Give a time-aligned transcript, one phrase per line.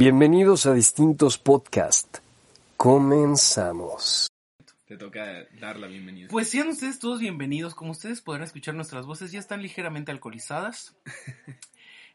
[0.00, 2.22] Bienvenidos a distintos podcasts.
[2.78, 4.28] Comenzamos.
[4.86, 6.28] Te toca dar la bienvenida.
[6.30, 7.74] Pues sean ustedes todos bienvenidos.
[7.74, 10.96] Como ustedes podrán escuchar, nuestras voces ya están ligeramente alcoholizadas.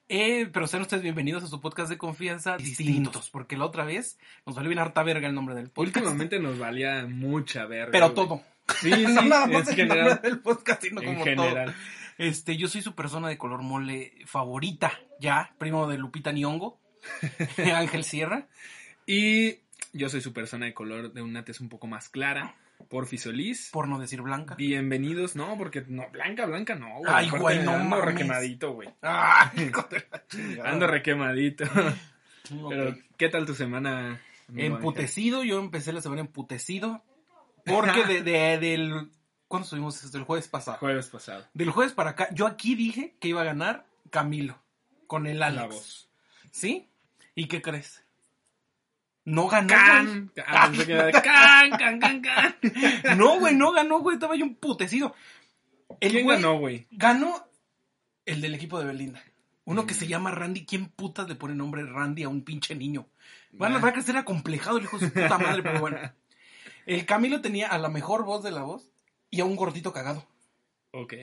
[0.08, 4.20] Eh, pero sean ustedes bienvenidos a su podcast de confianza distintos, porque la otra vez
[4.46, 5.98] nos valió bien harta verga el nombre del podcast.
[5.98, 7.92] Últimamente nos valía mucha verga.
[7.92, 8.16] Pero güey.
[8.16, 8.44] todo.
[8.82, 10.10] Sí, sí, no nada más es el general.
[10.10, 11.66] nombre del podcast, sino En como general.
[11.66, 11.76] todo.
[12.20, 16.80] Este, yo soy su persona de color mole favorita, ya, primo de Lupita Nyong'o,
[17.76, 18.48] Ángel Sierra.
[19.06, 19.60] Y
[19.94, 22.56] yo soy su persona de color de una tez un poco más clara,
[22.90, 23.70] Porfi Solís.
[23.72, 24.56] por no decir blanca.
[24.56, 27.12] Bienvenidos, no, porque no, blanca, blanca no, güey.
[27.14, 28.06] Ay, güey, no Ando mames.
[28.06, 28.90] requemadito, güey.
[29.02, 29.52] ¡Ah!
[30.64, 31.66] Ando requemadito.
[32.70, 34.22] Pero, ¿qué tal tu semana?
[34.56, 37.04] Emputecido, yo empecé la semana emputecido.
[37.66, 39.10] Porque de, de- del.
[39.48, 40.18] ¿Cuándo subimos esto?
[40.18, 40.78] El jueves pasado.
[40.78, 41.46] Jueves pasado.
[41.54, 44.60] Del jueves para acá, yo aquí dije que iba a ganar Camilo.
[45.08, 45.62] Con el Alex.
[45.62, 46.10] La voz.
[46.52, 46.88] ¿Sí?
[47.36, 48.04] ¿Y qué crees?
[49.26, 49.68] No ganó.
[49.70, 50.46] Can, güey.
[50.48, 52.56] ah, que de can, can, can, can.
[53.18, 54.16] No, güey, no ganó, güey.
[54.16, 55.16] Estaba yo emputecido.
[56.00, 56.88] El ¿Quién güey ganó, güey?
[56.92, 57.48] Ganó
[58.26, 59.22] el del equipo de Belinda.
[59.66, 60.66] Uno que se llama Randy.
[60.66, 63.08] ¿Quién putas le pone nombre Randy a un pinche niño?
[63.52, 63.82] Van a, Nah.
[63.84, 65.98] va a crecer acomplejado el hijo de su puta madre, pero bueno.
[66.86, 68.92] El Camilo tenía a la mejor voz de la voz
[69.32, 70.28] y a un gordito cagado.
[70.92, 71.14] Ok.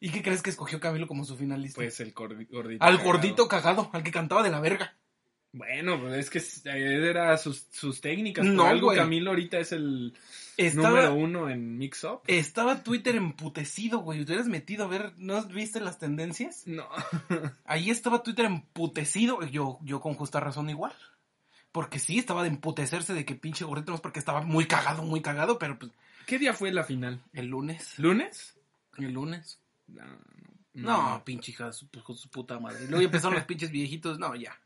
[0.00, 1.76] ¿Y qué crees que escogió Camilo como su finalista?
[1.76, 2.84] Pues el gordi- gordito.
[2.84, 3.04] al cagado.
[3.12, 4.96] gordito cagado, al que cantaba de la verga.
[5.54, 6.38] Bueno, pues es que
[6.70, 8.44] eh, era sus, sus técnicas.
[8.44, 8.98] No, Por algo güey.
[8.98, 10.12] Camilo ahorita es el
[10.56, 12.22] Estaba, número uno en Mix Up.
[12.26, 14.18] estaba Twitter emputecido, güey.
[14.24, 15.12] ¿Te hubieras metido a ver?
[15.16, 16.66] ¿No viste las tendencias?
[16.66, 16.88] No.
[17.66, 19.42] Ahí estaba Twitter emputecido.
[19.44, 20.92] Yo, yo con justa razón igual.
[21.70, 25.04] Porque sí, estaba de emputecerse de que pinche gordito no es porque estaba muy cagado,
[25.04, 25.92] muy cagado, pero pues
[26.26, 27.22] ¿Qué día fue la final?
[27.32, 27.96] el lunes.
[27.98, 28.56] ¿Lunes?
[28.98, 29.60] El lunes.
[29.86, 30.02] No,
[30.74, 32.88] No, pinche hija su, de su puta madre.
[32.88, 34.18] Luego empezaron los pinches viejitos.
[34.18, 34.58] No, ya.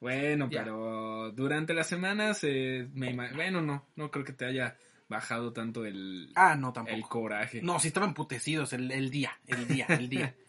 [0.00, 4.76] Bueno, pero durante las semanas, eh, me bueno, no, no creo que te haya
[5.08, 7.08] bajado tanto el, Ah, no, el tampoco.
[7.08, 7.62] coraje.
[7.62, 10.34] No, sí estaban emputecidos el, el día, el día, el día.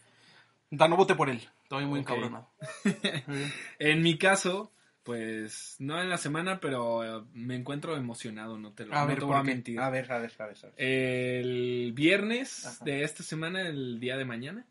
[0.70, 1.42] Da, no voté por él.
[1.64, 2.50] Estoy muy encabronado.
[3.80, 8.86] En mi caso, pues, no en la semana, pero eh, me encuentro emocionado, no te
[8.86, 9.80] lo A no ver, te ¿por voy a mentir.
[9.80, 10.58] A ver, a ver, a ver.
[10.62, 10.74] a ver.
[10.78, 12.84] El viernes Ajá.
[12.84, 14.66] de esta semana, el día de mañana,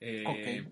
[0.00, 0.64] eh,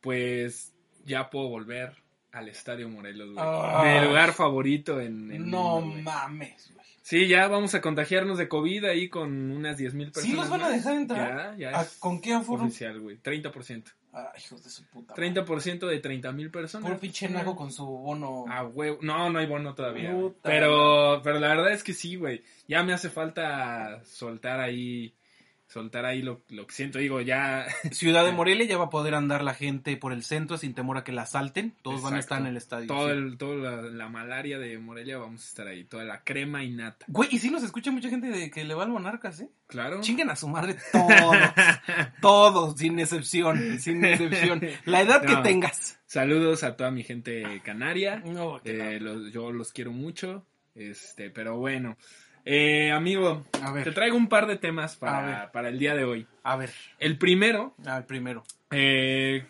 [0.00, 0.72] pues
[1.04, 1.96] ya puedo volver
[2.36, 3.44] al Estadio Morelos, güey.
[3.46, 4.00] Ay.
[4.00, 6.02] Mi lugar favorito en, en No mundo, güey.
[6.02, 6.86] mames, güey.
[7.02, 10.28] Sí, ya vamos a contagiarnos de COVID ahí con unas 10 mil personas.
[10.30, 11.56] ¿Sí los van a dejar entrar?
[11.56, 12.64] Ya, ya ¿A- es ¿Con qué aforo?
[12.64, 13.16] oficial, güey.
[13.22, 13.84] 30%.
[14.12, 15.12] Ah, hijos de su puta.
[15.14, 15.30] madre.
[15.44, 16.88] 30% de 30 mil personas.
[16.88, 18.44] Puro pinche naco con su bono.
[18.48, 18.96] Ah, güey.
[19.02, 20.10] No, no hay bono todavía.
[20.10, 22.42] Puta Pero, pero la verdad es que sí, güey.
[22.66, 25.14] Ya me hace falta soltar ahí,
[25.68, 26.98] soltar ahí lo, lo que siento.
[26.98, 27.66] Digo, ya.
[27.90, 30.96] Ciudad de Morelia ya va a poder andar la gente por el centro sin temor
[30.96, 31.74] a que la asalten.
[31.82, 32.86] Todos van a estar en el estadio.
[32.86, 33.12] Todo sí.
[33.12, 35.84] el, toda la, la malaria de Morelia vamos a estar ahí.
[35.84, 37.04] Toda la crema y nata.
[37.08, 39.48] Güey, y sí nos escucha mucha gente de que le va al Monarcas, ¿eh?
[39.66, 40.00] Claro.
[40.00, 41.36] Chinguen a su madre todos.
[42.20, 43.78] todos, sin excepción.
[43.80, 44.60] Sin excepción.
[44.84, 45.98] La edad que tengas.
[46.06, 48.22] Saludos a toda mi gente canaria.
[48.24, 50.46] No, Eh, los- yo los quiero mucho.
[50.74, 51.96] Este, pero bueno.
[52.48, 53.82] Eh, amigo, A ver.
[53.84, 56.26] te traigo un par de temas para, para el día de hoy.
[56.44, 56.70] A ver.
[57.00, 58.44] El primero, Al primero.
[58.70, 59.44] eh,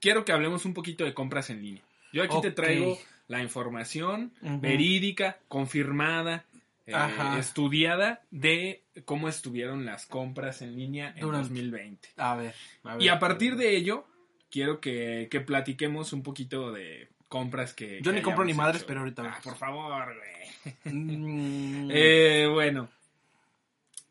[0.00, 1.82] quiero que hablemos un poquito de compras en línea.
[2.12, 6.44] Yo aquí te traigo la información verídica, confirmada,
[6.86, 6.92] eh,
[7.38, 12.08] estudiada de cómo estuvieron las compras en línea en Durante- 2020.
[12.16, 12.54] A ver.
[12.82, 13.02] a ver.
[13.04, 14.06] Y a partir de ello,
[14.50, 17.98] quiero que, que platiquemos un poquito de compras que...
[18.00, 18.86] Yo que ni compro ni madres, hecho.
[18.86, 20.94] pero ahorita Ah, por favor, güey.
[20.94, 22.88] Mm, Eh, bueno.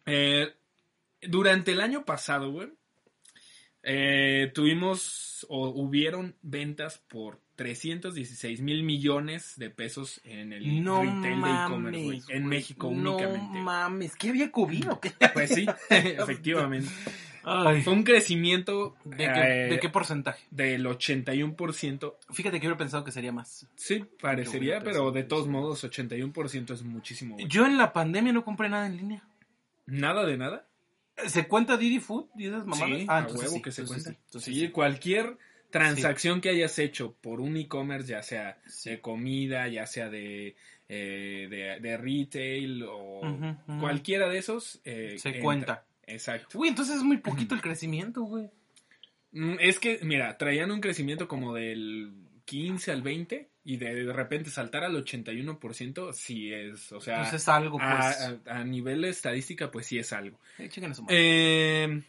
[0.05, 0.51] Eh,
[1.21, 2.67] durante el año pasado, güey,
[3.81, 11.41] eh, tuvimos o hubieron ventas por 316 mil millones de pesos en el no retail
[11.41, 12.29] de e-commerce, güey, mames.
[12.29, 12.45] en.
[12.47, 13.59] México no únicamente.
[13.59, 14.15] mames.
[14.17, 15.11] ¿Qué había COVID o qué?
[15.33, 16.89] Pues sí, efectivamente.
[17.43, 17.81] Ay.
[17.81, 20.45] Fue un crecimiento ¿De qué, eh, ¿De qué porcentaje?
[20.51, 22.15] del 81%.
[22.31, 23.67] Fíjate que hubiera pensado que sería más.
[23.75, 27.35] Sí, parecería, pero de todos modos 81% es muchísimo.
[27.35, 27.47] güey.
[27.47, 29.23] Yo en la pandemia no compré nada en línea.
[29.85, 30.65] Nada de nada.
[31.27, 32.97] ¿Se cuenta Didi Food y esas mamadas?
[32.97, 34.09] Sí, ah, a entonces huevo sí, que se cuenta.
[34.11, 35.37] sí, entonces sí, cualquier
[35.69, 40.55] transacción que hayas hecho por un e-commerce, ya sea de comida, ya sea de,
[40.89, 43.79] eh, de, de retail o ujú.
[43.79, 45.43] cualquiera de esos, eh, Se entra.
[45.43, 45.85] cuenta.
[46.07, 46.59] Exacto.
[46.59, 48.49] Uy, entonces es muy poquito el crecimiento, güey.
[49.31, 52.13] Mm, Es que, mira, traían un crecimiento como del
[52.45, 57.33] 15 al 20 y de, de repente saltar al 81%, sí es, o sea, Pues
[57.33, 58.47] es algo, a, pues.
[58.47, 60.39] a- a nivel de estadística, pues sí es algo.
[60.59, 60.69] Eh.
[61.09, 62.03] Eh,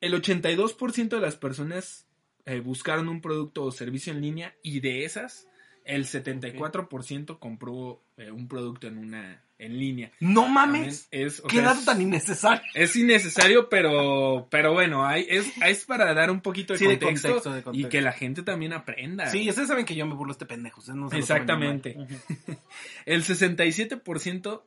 [0.00, 2.06] el 82% de las personas
[2.44, 5.48] eh, buscaron un producto o servicio en línea y de esas,
[5.84, 10.12] el 74% compró eh, un producto en una en línea.
[10.20, 11.08] no mames.
[11.10, 12.62] Es, Qué sea, dato es- tan innecesario.
[12.74, 16.98] es innecesario, pero, pero bueno, hay, es, es para dar un poquito de, Sí, de
[16.98, 17.86] contexto, contexto, de contexto.
[17.88, 19.26] y que la gente también aprenda.
[19.30, 19.48] Sí, güey.
[19.50, 20.80] ustedes saben que yo me burlo de este pendejo.
[20.94, 21.96] no se Exactamente.
[23.06, 24.62] El 67%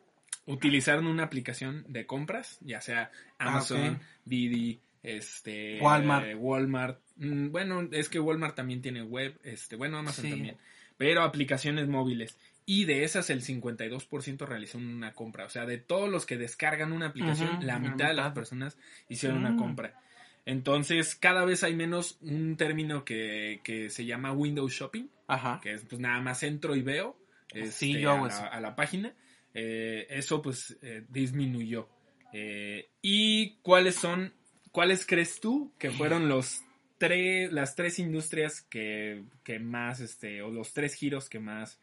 [0.45, 4.07] utilizaron una aplicación de compras, ya sea Amazon, Ah.
[4.25, 6.25] Didi, este, Walmart.
[6.27, 6.99] eh, Walmart.
[7.17, 10.31] Mm, Bueno, es que Walmart también tiene web, este, bueno, Amazon Sí.
[10.31, 10.57] también,
[10.97, 12.37] pero aplicaciones móviles.
[12.71, 15.45] Y de esas el 52% realizó una compra.
[15.45, 18.77] O sea, de todos los que descargan una aplicación, la mitad de las personas
[19.09, 19.99] hicieron una compra.
[20.45, 25.59] Entonces, cada vez hay menos un término que, que se llama window shopping, Ajá.
[25.61, 27.17] que es pues nada más entro y veo
[27.51, 29.13] Sí, este, yo a, la, a la página.
[29.53, 31.89] Eh, eso pues eh, disminuyó.
[32.31, 34.33] Eh, ¿Y cuáles son,
[34.71, 36.63] cuáles crees tú que fueron los
[36.97, 41.79] tres, las tres industrias que, que más, este, o los tres giros que más,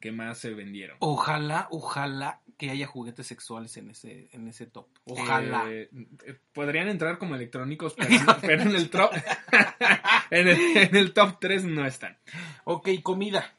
[0.00, 0.96] que más se vendieron?
[1.00, 4.88] Ojalá, ojalá que haya juguetes sexuales en ese, en ese top.
[5.04, 5.64] Ojalá.
[5.70, 5.88] Eh,
[6.26, 9.12] eh, podrían entrar como electrónicos, pero, pero en el top,
[10.30, 12.16] en el, en el top 3 no están.
[12.64, 13.54] ok, comida.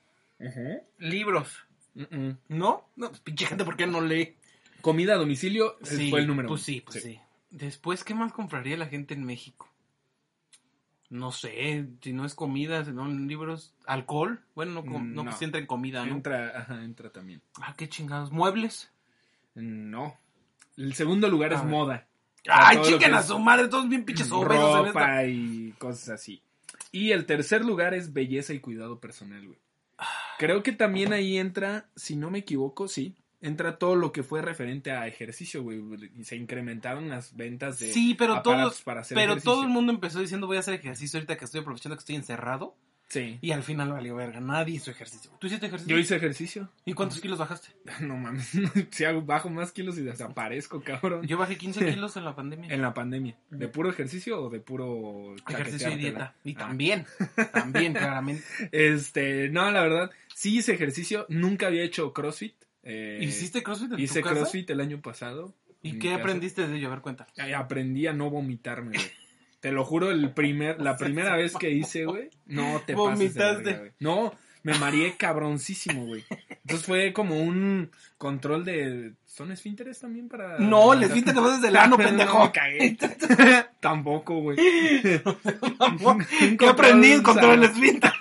[0.97, 1.65] Libros.
[2.47, 2.89] ¿No?
[2.95, 4.35] No, pues pinche gente, ¿por qué no lee?
[4.81, 6.65] Comida a domicilio eh, fue el número Pues uno.
[6.65, 7.19] sí, pues sí.
[7.49, 9.68] Después, ¿qué más compraría la gente en México?
[11.09, 14.41] No sé, si no es comida, si no libros, alcohol.
[14.53, 15.31] Bueno, no, com- no, no.
[15.31, 16.13] pues entra en comida, ¿no?
[16.15, 17.41] Entra, ajá, entra también.
[17.59, 18.31] Ah, qué chingados.
[18.31, 18.91] ¿Muebles?
[19.55, 20.15] No.
[20.77, 21.71] El segundo lugar A es ver.
[21.71, 22.07] moda.
[22.47, 23.67] ¡Ay, chiquen que a su madre!
[23.67, 24.87] Todos bien pinches obesos.
[24.87, 26.41] Ropa y cosas así.
[26.91, 29.59] Y el tercer lugar es belleza y cuidado personal, güey.
[30.37, 34.41] Creo que también ahí entra, si no me equivoco, sí, entra todo lo que fue
[34.41, 35.81] referente a ejercicio, güey.
[36.17, 39.51] Y se incrementaron las ventas de Sí, pero aparatos todos, para hacer pero ejercicio.
[39.53, 42.15] todo el mundo empezó diciendo voy a hacer ejercicio ahorita que estoy aprovechando que estoy
[42.15, 42.75] encerrado.
[43.07, 43.39] Sí.
[43.41, 44.39] Y al final valió verga.
[44.39, 45.31] Nadie hizo ejercicio.
[45.39, 45.95] ¿Tú hiciste ejercicio?
[45.95, 46.69] Yo hice ejercicio.
[46.85, 47.69] ¿Y cuántos kilos bajaste?
[48.01, 48.51] No mames.
[48.91, 51.25] Si hago, bajo más kilos y desaparezco, cabrón.
[51.25, 52.71] Yo bajé 15 kilos en la pandemia.
[52.71, 53.35] En la pandemia.
[53.49, 56.35] ¿De puro ejercicio o de puro Ejercicio y dieta.
[56.43, 56.59] Y Ah.
[56.59, 57.07] también,
[57.51, 58.43] también, claramente.
[58.71, 61.25] Este, no, la verdad, sí hice ejercicio.
[61.29, 62.53] Nunca había hecho CrossFit.
[62.83, 64.35] Eh, ¿Hiciste CrossFit en Hice tu casa?
[64.41, 65.53] CrossFit el año pasado.
[65.81, 66.87] ¿Y qué aprendiste de ello?
[66.87, 67.27] A ver, cuenta.
[67.55, 69.11] Aprendí a no vomitarme, güey.
[69.59, 72.95] Te lo juro, el primer, la primera vez que hice, güey, no te pases de
[72.95, 73.63] Vomitaste.
[73.63, 73.91] verga, güey.
[73.99, 74.33] No,
[74.63, 76.23] me mareé cabroncísimo, güey.
[76.49, 79.13] Entonces fue como un control de...
[79.25, 80.59] ¿Son esfínteres también para...?
[80.59, 82.45] No, les viste te vas desde el ano, No, pendejo.
[82.45, 82.97] me cagué.
[83.81, 84.57] Tampoco, güey.
[84.57, 85.21] ¿Qué
[86.67, 87.11] aprendí?
[87.11, 88.11] Encontrar el Control esfínter.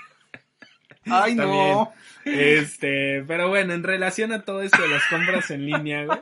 [1.11, 1.93] Ay, no.
[2.25, 6.19] Este, pero bueno, en relación a todo esto de las compras en línea, güey.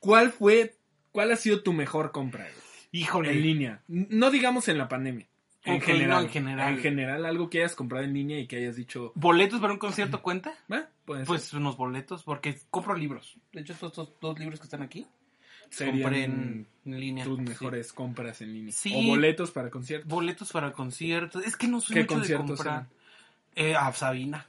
[0.00, 0.76] ¿Cuál fue,
[1.12, 2.54] cuál ha sido tu mejor compra, güey?
[2.92, 3.32] Híjole.
[3.32, 3.82] En línea.
[3.88, 5.26] No digamos en la pandemia.
[5.64, 6.08] En general.
[6.10, 6.74] no, en general.
[6.74, 9.80] En general, algo que hayas comprado en línea y que hayas dicho, ¿Boletos para un
[9.80, 10.54] concierto cuenta?
[10.72, 10.88] ¿va?
[11.04, 13.36] Pues, unos boletos, porque compro libros.
[13.52, 15.06] De hecho, estos dos, dos libros que están aquí,
[15.68, 17.24] serían compré en, en línea.
[17.24, 17.44] tus Sí.
[17.44, 18.72] mejores compras en línea.
[18.72, 18.92] Sí.
[18.94, 20.08] O boletos para conciertos.
[20.08, 21.44] Boletos para conciertos.
[21.44, 22.86] Es que no soy ¿Qué mucho de comprar.
[23.56, 24.46] Eh, a Sabina.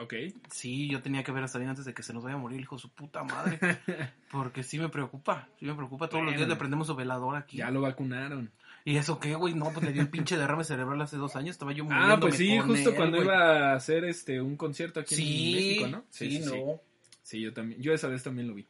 [0.00, 0.14] Ok.
[0.50, 2.56] Sí, yo tenía que ver a Sabina antes de que se nos vaya a morir
[2.58, 3.58] el hijo de su puta madre.
[4.32, 5.48] Porque sí me preocupa.
[5.58, 6.08] Sí me preocupa.
[6.08, 7.58] Todos los días le prendemos su velador aquí.
[7.58, 8.50] Ya lo vacunaron.
[8.82, 9.54] ¿Y eso qué, güey?
[9.54, 11.50] No, pues le dio un pinche derrame cerebral hace dos años.
[11.50, 15.00] Estaba yo Ah, muriéndome pues sí, justo él, cuando iba a hacer este un concierto
[15.00, 16.04] aquí Sí, en México, ¿no?
[16.08, 16.80] Sí, no.
[17.22, 17.82] Sí, yo también.
[17.82, 18.66] Yo esa vez también lo vi.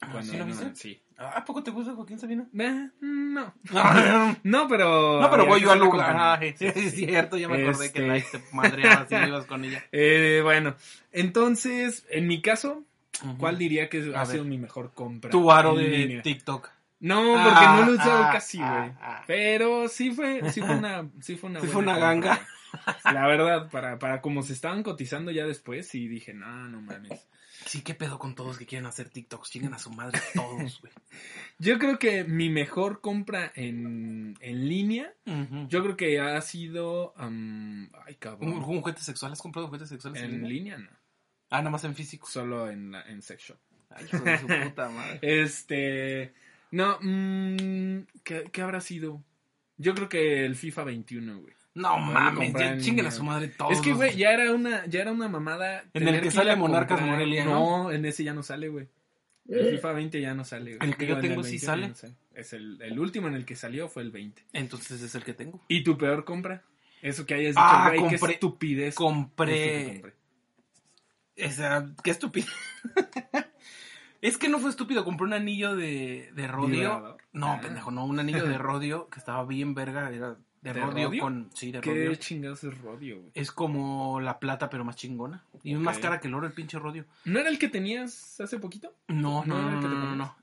[0.00, 0.70] Ah, Cuando ¿sí lo no, viste?
[0.76, 1.02] Sí.
[1.18, 2.46] Ah, ¿A poco te gusta Joaquín Sabina?
[2.56, 3.52] Eh, no.
[3.72, 5.18] no, No, pero.
[5.30, 6.16] pero había voy yo al lugar.
[6.40, 8.00] Ay, sí, es cierto, ya me acordé Este.
[8.00, 9.84] que la te madreaba si no ibas con ella.
[9.92, 10.76] Eh, bueno,
[11.12, 12.84] entonces, en mi caso.
[13.38, 14.26] ¿cuál diría que A ha ver.
[14.28, 15.30] sido mi mejor compra?
[15.30, 16.22] Tu aro de línea?
[16.22, 16.68] TikTok.
[17.00, 18.68] No, porque Ah, no lo he usado ah, casi, güey.
[18.70, 19.24] ah, ah.
[19.26, 22.40] Pero sí fue, sí fue una, sí fue una Sí buena fue una ganga.
[23.04, 27.26] La verdad, para, para como se estaban cotizando ya después, sí dije, no, no mames.
[27.68, 29.50] Sí, qué pedo con todos que quieren hacer TikToks.
[29.50, 30.92] Chinguen a su madre todos, güey.
[31.58, 35.12] Yo creo que mi mejor compra en, en línea,
[35.68, 39.32] yo creo que ha sido, ay ¿Un, cabrón, un juguete sexual?
[39.32, 40.76] ¿Has comprado juguetes sexuales en, en línea?
[40.76, 40.96] línea no,
[41.50, 42.26] Ah, nada más en físico.
[42.28, 43.58] solo en, la- en sex shop.
[43.90, 45.18] Ay, hijo de su puta madre.
[45.42, 46.32] Este.
[46.70, 49.22] No, mm, ¿qué, qué habrá sido?
[49.78, 51.54] Yo creo que el FIFA 21, güey.
[51.74, 53.72] No mames, ya en chinguen a su madre todos.
[53.72, 55.84] Es que, güey, ya era una, ya era una mamada.
[55.94, 57.18] En el que sale a Monarcas comprar.
[57.18, 57.84] Morelia, ¿no?
[57.84, 58.88] No, en ese ya no sale, güey.
[59.48, 60.88] El FIFA 20 ya no sale, güey.
[60.90, 61.82] El que yo tengo sí 21 sale.
[61.82, 62.14] ya no sale.
[62.34, 64.44] Es el, el último en el que salió fue el 20.
[64.52, 65.64] Entonces es el que tengo.
[65.68, 66.64] ¿Y tu peor compra?
[67.00, 68.94] Eso que hayas dicho, Ah, güey, qué compré- estupidez.
[68.96, 71.46] compré- Eso que compré.
[71.46, 72.46] O sea, qué estúpido.
[74.20, 77.16] es que no fue estúpido, compré un anillo de, de rodio.
[77.32, 77.60] No, Ah.
[77.60, 81.22] pendejo, no, un anillo de rodio que estaba bien verga, era de, ¿De rodio, rodio?
[81.22, 82.14] con sí, de ¿Qué rodio.
[82.16, 83.30] chingados es rodio, güey?
[83.34, 85.80] Es como la plata pero más chingona y Ok.
[85.82, 87.04] más cara que el oro el pinche rodio.
[87.24, 88.94] ¿No era el que tenías hace poquito?
[89.08, 90.36] No, no, ¿No era no, el que no, no, no,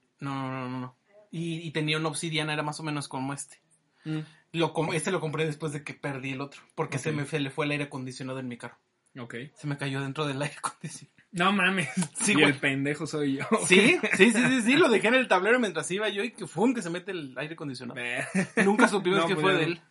[0.51, 0.95] no, no, no.
[1.31, 3.60] Y, y tenía una obsidiana, era más o menos como este.
[4.05, 4.19] Mm.
[4.53, 7.50] Lo, este lo compré después de que perdí el otro, porque se me fue, le
[7.50, 8.77] fue el aire acondicionado en mi carro.
[9.19, 9.36] Ok.
[9.55, 11.15] Se me cayó dentro del aire acondicionado.
[11.31, 11.89] No mames.
[12.13, 12.45] Sí, y güey.
[12.45, 13.43] el pendejo soy yo.
[13.67, 16.48] Sí, sí, sí, sí, sí, lo dejé en el tablero mientras iba yo y que
[16.48, 18.00] fue que se mete el aire acondicionado.
[18.63, 19.81] Nunca supimos No, que pues fue de él.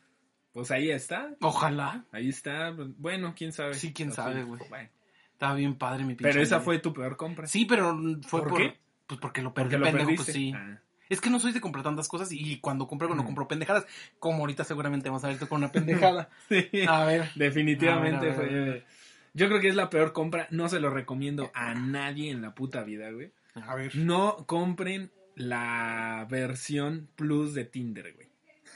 [0.54, 1.34] Pues ahí está.
[1.42, 2.04] Ojalá.
[2.12, 2.70] Ahí está.
[2.96, 3.74] Bueno, quién sabe.
[3.74, 4.60] Sí, quién sabe, güey.
[4.70, 4.88] bueno.
[5.32, 6.30] Estaba bien padre mi pinche.
[6.32, 7.46] Pero esa fue tu peor compra.
[7.46, 8.58] Sí, pero fue ¿Por por.
[8.62, 8.78] qué?
[9.06, 10.24] Pues porque lo perdí, Porque lo pendejo, perdiste.
[10.24, 10.52] pues sí.
[10.56, 10.78] Ah.
[11.10, 13.26] Es que no soy de comprar tantas cosas y cuando compro, no Mm.
[13.26, 13.84] compro pendejadas.
[14.18, 16.30] Como ahorita seguramente vamos a ver tú con una pendejada.
[16.48, 16.66] Sí.
[16.88, 17.30] A ver.
[17.34, 18.58] Definitivamente A ver, a ver, fue.
[18.60, 18.86] a ver.
[19.34, 20.46] Yo creo que es la peor compra.
[20.50, 23.32] No se lo recomiendo a nadie en la puta vida, güey.
[23.56, 23.94] A ver.
[23.96, 28.28] No compren la versión plus de Tinder, güey.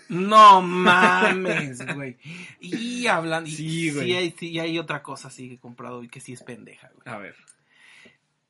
[0.08, 2.16] No mames, güey.
[2.60, 3.48] Y hablando.
[3.48, 4.06] y Sí, güey.
[4.06, 6.90] Sí hay, sí hay otra cosa sí que he comprado y que sí es pendeja,
[6.94, 7.14] güey.
[7.14, 7.34] A ver.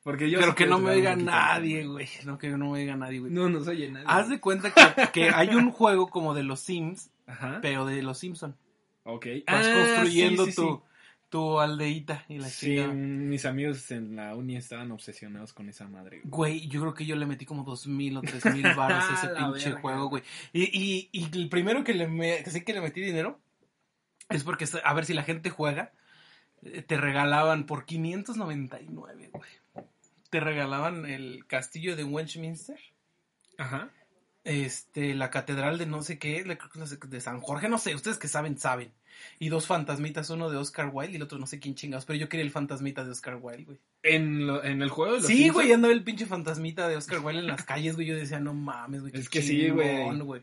[0.02, 2.08] Porque yo Pero que no me diga nadie, güey.
[2.24, 3.32] No, que no me diga nadie, güey.
[3.32, 4.06] No, no se oye nadie.
[4.08, 7.58] Haz de cuenta que, que hay un juego como de los Sims, Ajá.
[7.60, 8.56] pero de los Simpson.
[9.02, 9.26] Ok.
[9.46, 10.82] Vas Ah, construyendo sí, sí, tu.
[11.28, 16.20] Tu aldeíta y la Sí, mis amigos en la uni estaban obsesionados con esa madre.
[16.24, 16.58] güey.
[16.60, 19.14] Güey, yo creo que yo le metí como dos mil o tres mil baros a
[19.14, 19.80] ese pinche verga.
[19.80, 20.22] juego, güey.
[20.52, 23.38] Y, y, y el primero que le me, que le metí dinero
[24.30, 25.92] es porque a ver si la gente juega,
[26.62, 29.50] eh, te regalaban por 599, güey.
[30.30, 32.78] Te regalaban el castillo de Westminster,
[33.56, 33.90] Ajá.
[34.44, 36.58] este, la catedral de no sé qué, la-
[37.08, 38.92] de San Jorge, no sé, ustedes que saben, saben.
[39.38, 42.18] Y dos fantasmitas, uno de Oscar Wilde y el otro no sé quién chingados, pero
[42.18, 43.78] yo quería el fantasmita de Oscar Wilde, güey.
[44.02, 46.96] En, lo- en el juego de los Sí, Simpsons, güey, andaba el pinche fantasmita de
[46.96, 48.06] Oscar Wilde en las calles, güey.
[48.06, 49.12] Yo decía, no mames, güey.
[49.16, 49.88] Es que sí, güey.
[49.96, 50.42] chingón, güey.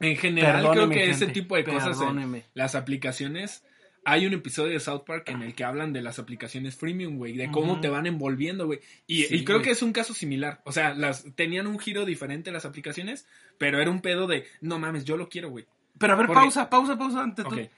[0.00, 3.64] En general, creo que ese tipo de cosas, en las aplicaciones,
[4.04, 7.32] hay un episodio de South Park en el que hablan de las aplicaciones freemium, güey,
[7.36, 8.80] de cómo te van envolviendo, güey.
[9.06, 10.60] Y, Sí, y creo que es un caso similar.
[10.64, 14.78] O sea, las tenían un giro diferente las aplicaciones, pero era un pedo de, no
[14.78, 15.64] mames, yo lo quiero, güey.
[15.98, 17.54] Pero a ver, Porque- pausa, pausa, pausa antes tú.
[17.54, 17.68] Ok.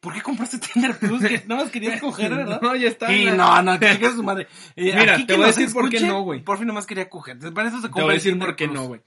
[0.00, 1.20] ¿Por qué compraste Tinder Plus?
[1.22, 2.60] Que nada más querías coger, ¿verdad?
[2.60, 3.12] No, ya está.
[3.12, 4.46] Y la- no, no, que su madre.
[4.76, 6.42] Eh, Mira, te voy a decir por qué no, güey.
[6.42, 7.38] Por fin nomás quería coger.
[7.52, 8.76] Para eso se Te voy a decir Tinder por qué Plus.
[8.80, 9.00] no, güey.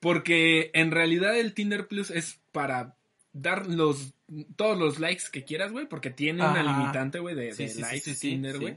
[0.00, 2.96] Porque en realidad el Tinder Plus es para
[3.32, 4.12] dar los
[4.56, 7.80] todos los likes que quieras, güey, porque tiene una limitante, güey, de, Sí, de sí,
[7.82, 8.76] likes sí, sí, Tinder, güey.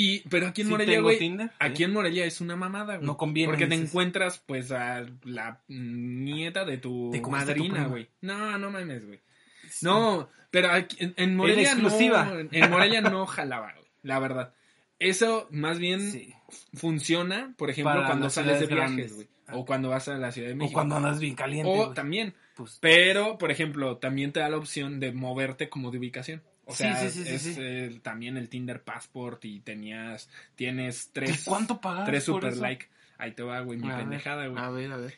[0.00, 2.96] Y pero aquí en Sí Morelia, tengo güey, Tinder, aquí en Morelia es una mamada,
[2.96, 3.06] güey.
[3.06, 3.88] No conviene, Porque te dices.
[3.90, 8.08] encuentras pues a la nieta de tu madrina, güey.
[8.20, 9.20] No, no mames, güey.
[9.82, 12.24] No, pero aquí, en, en Morelia exclusiva.
[12.24, 14.54] no, en Morelia no jalaba, güey, la verdad.
[15.00, 16.32] Eso más bien Sí.
[16.74, 19.28] funciona, por ejemplo, Para cuando sales de viajes, güey.
[19.50, 20.74] O cuando vas a la Ciudad de O México.
[20.74, 21.70] cuando andas bien caliente.
[21.70, 22.34] O también.
[22.54, 26.42] Pues, Pero, por ejemplo, también te da la opción de moverte como de ubicación.
[26.70, 31.48] O sea, sí, sí, sí, es también el Tinder Passport y tenías, tienes tres, ¿Y
[31.48, 32.60] cuánto pagas tres super eso?
[32.60, 32.86] like.
[33.16, 34.62] Ahí te va, güey, mi A pendejada, güey.
[34.62, 35.14] A ver, a ver.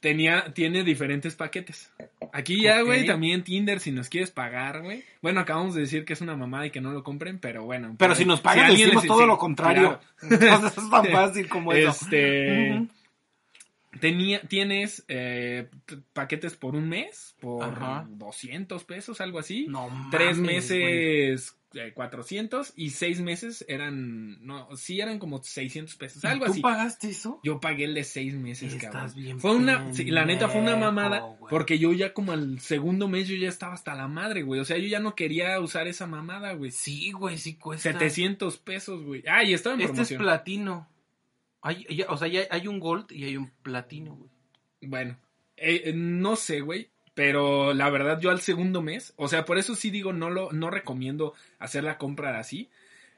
[0.00, 1.92] Tenía, tiene diferentes paquetes.
[2.32, 5.04] Aquí ya, güey, también Tinder, si nos quieres pagar, güey.
[5.20, 7.94] Bueno, acabamos de decir que es una mamada y que no lo compren, pero bueno.
[7.98, 10.00] Pero si nos pagan, decimos les- todo sí, lo contrario.
[10.18, 10.60] claro.
[10.62, 11.90] No es tan fácil como eso.
[11.90, 12.86] Este.
[13.98, 15.68] Tenía, tienes eh,
[16.12, 18.06] paquetes por un mes, por Ajá.
[18.08, 19.66] 200 pesos, algo así.
[19.68, 20.82] No Tres mames, güey.
[20.84, 26.52] meses, eh, 400 y seis meses eran, no, sí eran como 600 pesos, algo ¿Tú
[26.52, 26.60] así.
[26.60, 27.40] pagaste eso?
[27.42, 29.14] Yo pagué el de seis meses, Estás cabrón.
[29.16, 33.08] bien Fue una, sí, la neta fue una mamada, porque yo ya como al segundo
[33.08, 34.60] mes yo ya estaba hasta la madre, güey.
[34.60, 36.70] O sea, yo ya no quería usar esa mamada, güey.
[36.70, 37.90] Sí, güey, sí cuesta.
[37.92, 39.22] 700 pesos, güey.
[39.28, 40.88] Ah, y estaba en Este es platino.
[41.62, 44.30] Hay, ya- o sea, ya hay un gold y hay un platino, güey.
[44.82, 45.16] Bueno,
[45.56, 46.88] eh, eh, no sé, güey.
[47.14, 50.52] Pero la verdad, yo al segundo mes, o sea, por eso sí digo, no lo,
[50.52, 52.70] no recomiendo hacer la compra así.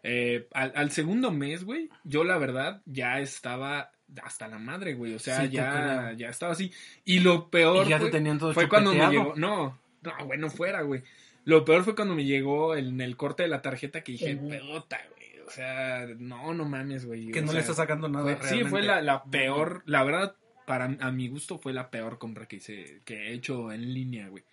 [0.03, 5.15] Eh, al, al segundo mes, güey, yo la verdad ya estaba hasta la madre, güey.
[5.15, 6.73] O sea, Sí, ya, ya estaba así.
[7.05, 9.35] Y lo peor Y ya te fue, tenían todo fue cuando me llegó.
[9.37, 11.03] No, no, güey, no fuera, güey.
[11.45, 15.01] Lo peor fue cuando me llegó en el corte de la tarjeta que dije, pelota,
[15.15, 15.32] güey.
[15.53, 17.31] O sea, no, no mames, güey.
[17.31, 18.37] Que no sea, le está sacando nada.
[18.37, 20.35] fue- sí, fue la, la peor, la verdad,
[20.67, 24.29] para a mi gusto fue la peor compra que hice, que he hecho en línea,
[24.29, 24.45] güey.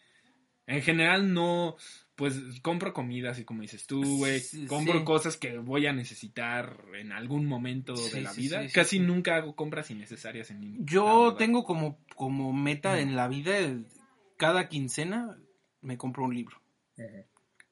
[0.68, 1.78] En general no,
[2.16, 4.40] pues compro comida, así como dices tú, güey.
[4.40, 5.04] Sí, compro sí.
[5.06, 8.68] cosas que voy a necesitar en algún momento de la vida.
[8.74, 10.82] Casi nunca hago compras innecesarias en línea.
[10.84, 13.88] Yo tengo como, como meta en la vida, el-
[14.38, 15.38] cada quincena
[15.82, 16.62] me compro un libro.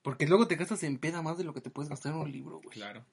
[0.02, 2.32] Porque luego te gastas en peda más de lo que te puedes gastar en un
[2.32, 2.70] libro, güey.
[2.70, 3.06] Claro.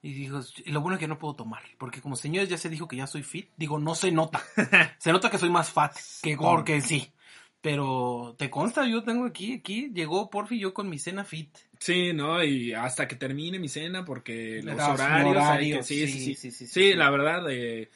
[0.00, 1.62] Y digo, lo bueno es que no puedo tomar.
[1.76, 3.50] Porque como señores ya se dijo que ya soy fit.
[3.56, 4.40] Digo, no se nota.
[4.98, 7.12] se nota que soy más fat que Gore, que sí.
[7.60, 11.58] Pero te consta, yo tengo aquí, aquí, llegó Porfi yo con mi cena fit.
[11.80, 12.42] Sí, ¿no?
[12.44, 16.12] Y hasta que termine mi cena, porque los Los horarios, hay que- horarios, sí, sí,
[16.12, 16.94] sí, sí, sí, sí, Sí, sí, sí.
[16.94, 17.90] la verdad, eh,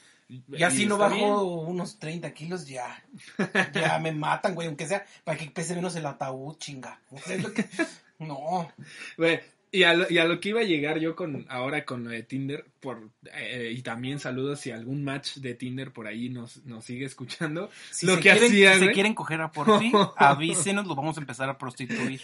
[0.49, 3.05] Ya y si no bajo unos 30 kilos, ya.
[3.75, 4.67] Ya me matan, güey.
[4.67, 7.01] Aunque sea para que pese menos el ataúd, chinga.
[7.11, 7.65] O sea, es lo que-
[8.19, 8.69] No.
[9.17, 9.41] Güey,
[9.75, 12.11] y a, lo, y a lo que iba a llegar yo con ahora con lo
[12.11, 16.63] de Tinder, por, eh, y también saludos si algún match de Tinder por ahí nos,
[16.67, 17.71] nos sigue escuchando.
[17.91, 21.17] Si lo se que quieren, hacía, si se quieren coger a Porfi, avísenos, lo vamos
[21.17, 22.21] a empezar a prostituir.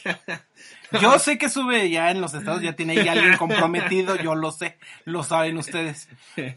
[1.01, 4.53] Yo sé que sube ya en los estados, ya tiene ahí alguien comprometido, yo lo
[4.53, 4.77] sé,
[5.07, 6.11] lo saben ustedes.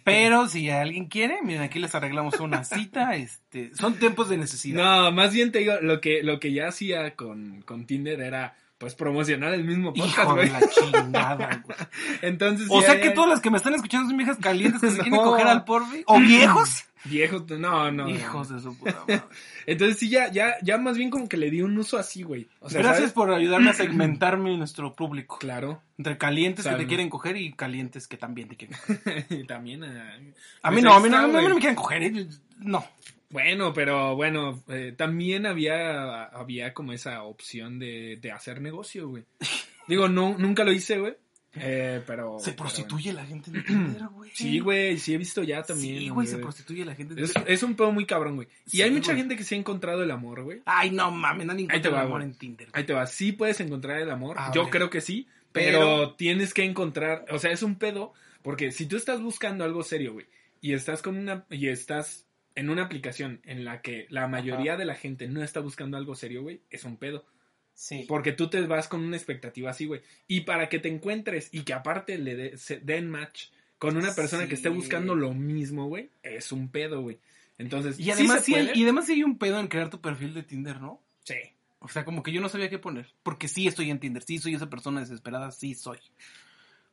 [0.04, 4.84] Pero si alguien quiere, miren, aquí les arreglamos una cita, este, son tiempos de necesidad.
[4.84, 8.56] No, más bien te digo, lo que, lo que ya hacía con, con Tinder era
[8.82, 10.50] pues promocionar el mismo podcast, güey.
[10.50, 11.78] la chingada, güey.
[12.24, 14.98] Entonces, O sea que todas las que me están escuchando son viejas calientes que se
[15.04, 16.86] quieren coger al Porfi, o viejos.
[17.04, 18.10] Viejos, no, no.
[18.10, 19.22] Hijos de su puta madre.
[19.68, 22.48] Entonces sí, ya, ya, ya más bien como que le di un uso así, güey.
[22.60, 23.14] O sea, Gracias ¿sabes?
[23.14, 25.38] por ayudarme a segmentarme nuestro público.
[25.38, 25.84] Claro.
[26.00, 29.46] Entre calientes que te quieren coger y calientes que también te quieren coger.
[29.48, 30.16] También a...
[30.64, 32.02] A mí Pues no, a mí no, a mí no me quieren coger.
[32.02, 32.28] ¿eh?
[32.58, 32.84] No.
[33.32, 39.24] Bueno, pero bueno, eh, también había, había como esa opción de, de hacer negocio, güey.
[39.88, 41.14] Digo, no, nunca lo hice, güey.
[41.54, 42.40] Eh, pero...
[42.40, 44.32] Se pero prostituye la gente en Tinder, güey.
[44.34, 46.00] Sí, güey, sí he visto ya también.
[46.00, 46.44] Sí, güey, se güey.
[46.44, 47.52] prostituye la gente en Es, Tinder.
[47.52, 48.48] es un pedo muy cabrón, güey.
[48.68, 49.18] Y Sí, hay mucha güey.
[49.24, 50.62] gente que sí ha encontrado el amor, güey.
[50.66, 52.32] Ay, no mames, nadie te encuentra el amor güey.
[52.32, 52.70] en Tinder.
[52.74, 54.38] Ahí te va, sí puedes encontrar el amor.
[54.54, 58.72] Yo creo que sí, pero, Pero- tienes que encontrar, o sea, es un pedo, porque
[58.72, 60.28] si tú estás buscando algo serio, güey,
[60.62, 64.86] y estás con una, y estás en una aplicación en la que la mayoría de
[64.86, 67.26] la gente no está buscando algo serio, güey, es un pedo.
[67.74, 68.06] Sí.
[68.08, 70.02] Porque tú te vas con una expectativa así, güey.
[70.28, 73.46] Y para que te encuentres y que aparte le de- se den match
[73.78, 77.18] con una persona que esté buscando lo mismo, güey, es un pedo, güey.
[77.58, 80.34] Entonces, Y además, sí hay, y además sí hay un pedo en crear tu perfil
[80.34, 81.02] de Tinder, ¿no?
[81.24, 81.36] Sí.
[81.80, 83.08] O sea, como que yo no sabía qué poner.
[83.24, 85.98] Porque sí estoy en Tinder, sí soy esa persona desesperada, sí soy.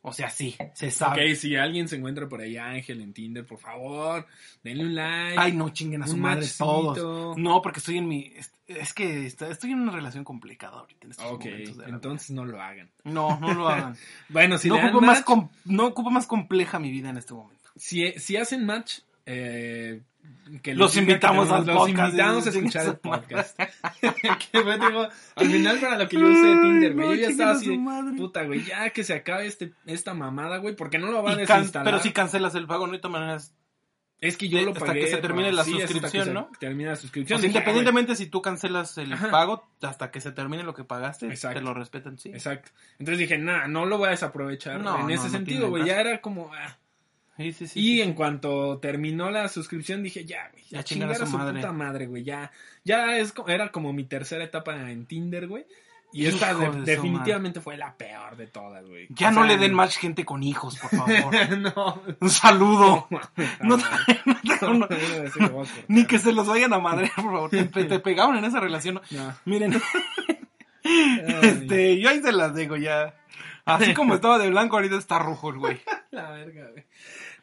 [0.00, 1.32] O sea, sí, se sabe.
[1.32, 4.26] Ok, si alguien se encuentra por ahí, Ángel, en Tinder, por favor,
[4.62, 5.37] denle un like.
[5.38, 7.37] Ay, no chinguen a su madre todos.
[7.37, 8.32] No, porque estoy en mi.
[8.37, 12.30] es- que estoy en una relación complicada ahorita en estos Ok, momentos de la entonces
[12.30, 12.90] no lo hagan.
[13.04, 13.96] No, no lo hagan.
[14.28, 17.32] Bueno, si, no, le dan más com- no ocupo más compleja mi vida en este
[17.34, 17.70] momento.
[17.76, 20.00] si, si hacen match, eh,
[20.62, 23.58] que Los que invitamos al los podcast, invitamos a escuchar el podcast.
[24.00, 27.08] que fue, digo, al final para lo que yo usé de Tinder, güey.
[27.08, 30.74] Yo ya estaba así, de, puta, güey, ya que se acabe este, esta mamada, güey,
[30.74, 31.84] porque no lo va a desinstalar.
[31.84, 33.54] pero si cancelas el pago, no todas maneras.
[34.20, 35.00] es que yo de- lo hasta pagué.
[35.02, 36.50] que se termine la sí, hasta suscripción, ¿no?
[36.58, 37.40] Termina la O suscripción.
[37.40, 39.30] sea, independientemente si tú cancelas el Ajá.
[39.30, 41.58] pago, hasta que se termine lo que pagaste, Exacto.
[41.60, 42.30] te lo respetan, sí.
[42.30, 42.70] Exacto.
[42.98, 45.84] Entonces dije, nah, no lo voy a desaprovechar No, en no, ese sentido, güey.
[45.84, 46.50] Ya era como.
[46.54, 46.78] ah.
[47.38, 51.11] Sí, sí, sí, y en cuanto terminó la suscripción dije, ya, güey, Ya ya chingar
[51.12, 51.61] a su madre.
[51.61, 52.24] puta madre, güey.
[52.24, 52.51] Ya,
[52.85, 55.64] ya es, era como mi tercera etapa en Tinder, güey.
[56.12, 59.07] Y esta de- de definitivamente fue la peor de todas, güey.
[59.11, 61.59] Ya O no le den más gente con hijos, por favor.
[61.59, 62.03] no.
[62.18, 63.07] Un saludo.
[63.61, 63.79] No.
[65.88, 67.51] Ni que se los vayan a madre, por favor.
[67.51, 69.01] Te, te pegaban en esa relación.
[69.44, 69.81] Miren,
[70.83, 73.14] este, yo ahí se las digo ya.
[73.64, 75.81] Así como estaba de blanco, ahorita está rojo el güey.
[76.11, 76.85] La verga, güey.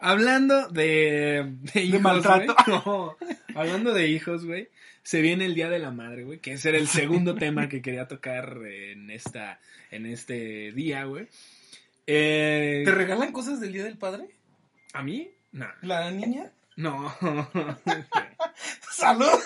[0.05, 2.55] Hablando de, de hijos, maltrato.
[2.67, 3.17] no,
[3.55, 4.69] hablando de hijos, güey.
[5.01, 6.37] Se viene el Día de la Madre, güey.
[6.37, 11.27] Que ese era el segundo tema que quería tocar en esta, en este día, güey.
[12.05, 14.29] Eh, ¿Te regalan cosas del Día del Padre?
[14.93, 15.31] ¿A mí?
[15.51, 15.65] No.
[15.81, 16.51] ¿La niña?
[16.75, 17.11] No.
[18.91, 19.39] ¡Salud!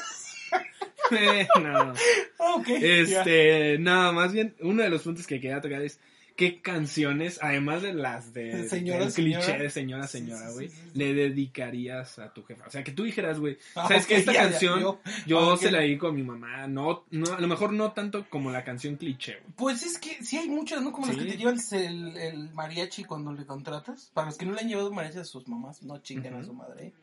[1.11, 1.93] Eh, no.
[2.37, 2.67] Ok.
[2.67, 3.21] ya.
[3.21, 6.01] Este, no, más bien, uno de los puntos que quería tocar es
[6.39, 9.63] qué canciones, además de las de Señora, del cliché señora.
[9.63, 10.97] de señora, señora, güey, sí, sí.
[10.97, 12.65] le dedicarías a tu jefa.
[12.65, 15.57] O sea, que tú dijeras, güey, Ah, sabes que ok, esta ya, ya, canción yo-
[15.57, 18.63] se la dedico a mi mamá, no, no, a lo mejor no tanto como la
[18.63, 19.53] canción cliché, güey.
[19.57, 20.93] Pues es que sí hay muchas, ¿no?
[20.93, 24.09] Como las que te llevan el, el mariachi cuando le contratas.
[24.13, 26.53] Para los que no le han llevado mariachi a sus mamás, no chinguen a su
[26.53, 26.85] madre.
[26.87, 26.93] ¿eh?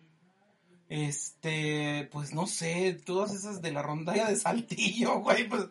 [0.88, 5.64] Este, pues no sé, todas esas de la rondalla de Saltillo, güey, pues,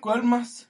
[0.00, 0.68] ¿cuál más?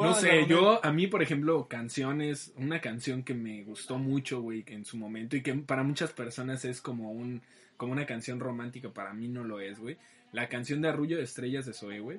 [0.00, 3.98] Fuera no de sé, yo, a mí, por ejemplo, canciones, una canción que me gustó
[3.98, 7.42] mucho, güey, que en su momento y que para muchas personas es como un
[7.76, 9.96] como una canción romántica, para mí no lo es, güey.
[10.32, 12.18] La canción de Arrullo de Estrellas de Zoe, güey.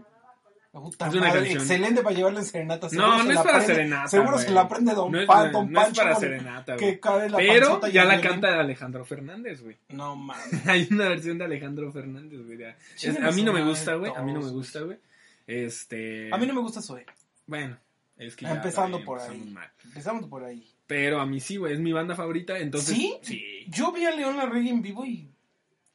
[0.72, 1.60] Puta Es una madre, canción.
[1.62, 2.90] excelente para llevarle en serenata.
[2.90, 4.46] Seguro No, no es para serenata, Seguro güey.
[4.46, 7.00] se la aprende Don, No es, Pa- no- Don no es para con- serenata, que
[7.00, 9.76] cae la Pero ya la canta Alejandro Fernández, güey.
[9.90, 10.42] No mames.
[10.68, 12.58] Hay una versión de Alejandro Fernández, güey.
[13.02, 14.12] Es- a mí no me gusta, güey.
[14.16, 14.98] A mí no me gusta, güey.
[15.46, 16.30] Este.
[16.34, 17.06] A mí no me gusta Zoe.
[17.52, 17.78] Bueno,
[18.18, 19.50] es que ya Empezando también por ahí.
[19.52, 19.70] mal.
[19.84, 20.66] Empezamos por ahí.
[20.88, 21.74] Pero a mí sí, güey.
[21.74, 22.58] Es mi banda favorita.
[22.58, 22.96] Entonces.
[22.96, 23.18] ¿Sí?
[23.22, 23.44] Sí.
[23.68, 25.28] Yo vi a León Larregui en vivo y.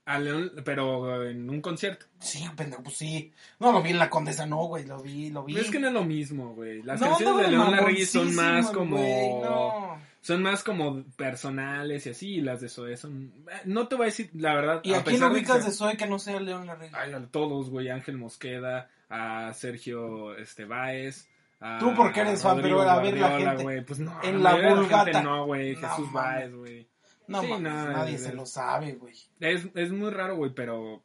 [0.05, 2.07] A León, pero en un concierto.
[2.21, 3.33] Sí, pendejo, pues sí.
[3.59, 4.85] No lo vi en la Condesa, no, güey.
[4.87, 5.55] Lo vi, lo vi.
[5.55, 6.83] Pero es que no es lo mismo, güey.
[6.83, 8.99] Las No, canciones no, de León Larregui son más como.
[8.99, 9.99] no.
[10.21, 12.35] Son más como personales y así.
[12.37, 13.33] Y las de Zoe son.
[13.51, 14.81] eh, No te voy a decir la verdad.
[14.85, 16.95] ¿Y a a quién de que ubicas de Zoe que no sea León Larregui?
[16.97, 17.89] Ay, a todos, güey.
[17.89, 21.29] Ángel Mosqueda, a Sergio este, Báez.
[21.61, 23.63] A Tú porque eres fan, Rodrigo pero a ver la gente.
[23.63, 25.23] güey, Pues no, En la de Vulgata.
[25.23, 25.75] No, güey.
[25.77, 26.13] Jesús.
[26.13, 26.87] Báez, güey.
[27.29, 29.15] No Sí, mames, no, nadie es- se lo sabe, güey.
[29.41, 31.03] Es, es muy raro, güey, pero.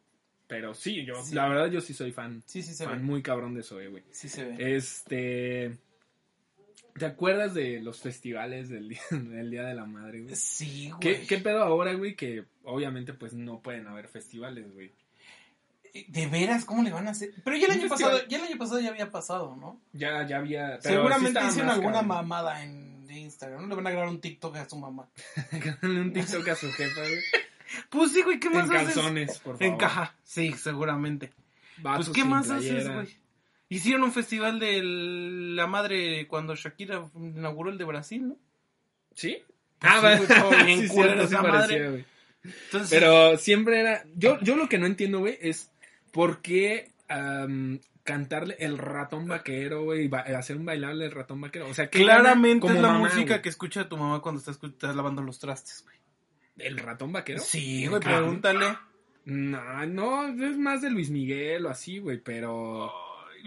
[0.47, 1.33] Pero sí, yo, Sí.
[1.33, 2.43] la verdad, yo sí soy fan.
[2.45, 3.03] Sí, sí se fan ve.
[3.03, 4.03] muy cabrón de Zoe, güey.
[4.11, 4.75] Sí se ve.
[4.75, 5.77] Este.
[6.97, 10.35] ¿Te acuerdas de los festivales del Día, del día de la Madre, güey?
[10.35, 10.99] Sí, güey.
[10.99, 12.15] ¿Qué, ¿Qué pedo ahora, güey?
[12.17, 14.91] Que obviamente, pues no pueden haber festivales, güey.
[16.07, 16.65] ¿De veras?
[16.65, 17.31] ¿Cómo le van a hacer?
[17.43, 19.81] Pero ya el año pasado, ya el año pasado ya había pasado, ¿no?
[19.93, 20.81] Ya, ya había.
[20.81, 22.07] sí Seguramente estaba hicieron alguna cabrón.
[22.07, 23.63] mamada en Instagram.
[23.63, 25.09] No le van a grabar un TikTok a su mamá.
[25.83, 27.19] un TikTok a su jefa, güey.
[27.89, 28.93] Pues sí, güey, ¿qué En más haces?
[28.93, 29.63] calzones, por favor.
[29.63, 31.31] En caja, sí, seguramente.
[31.77, 33.07] Vatos Pues, ¿qué más haces, güey?
[33.69, 38.37] Hicieron un festival de la madre cuando Shakira inauguró el de Brasil, ¿no?
[39.15, 39.37] ¿Sí?
[39.79, 42.05] Pues ah, sí, güey, bien sí, cierto, sí parecía, güey.
[42.43, 44.03] Entonces, Pero siempre era.
[44.15, 45.69] Yo, yo lo que no entiendo, güey, es
[46.11, 51.67] por qué am, cantarle el ratón vaquero, güey, ba- hacer un bailable el ratón vaquero.
[51.67, 54.95] O sea, que claramente es la mamá, música que escucha tu mamá cuando estás, estás
[54.95, 55.97] lavando los trastes, güey.
[56.57, 57.39] ¿El ratón vaquero?
[57.39, 58.77] Sí, güey, pregúntale.
[59.25, 62.91] No, no, es más de Luis Miguel o así, güey, pero...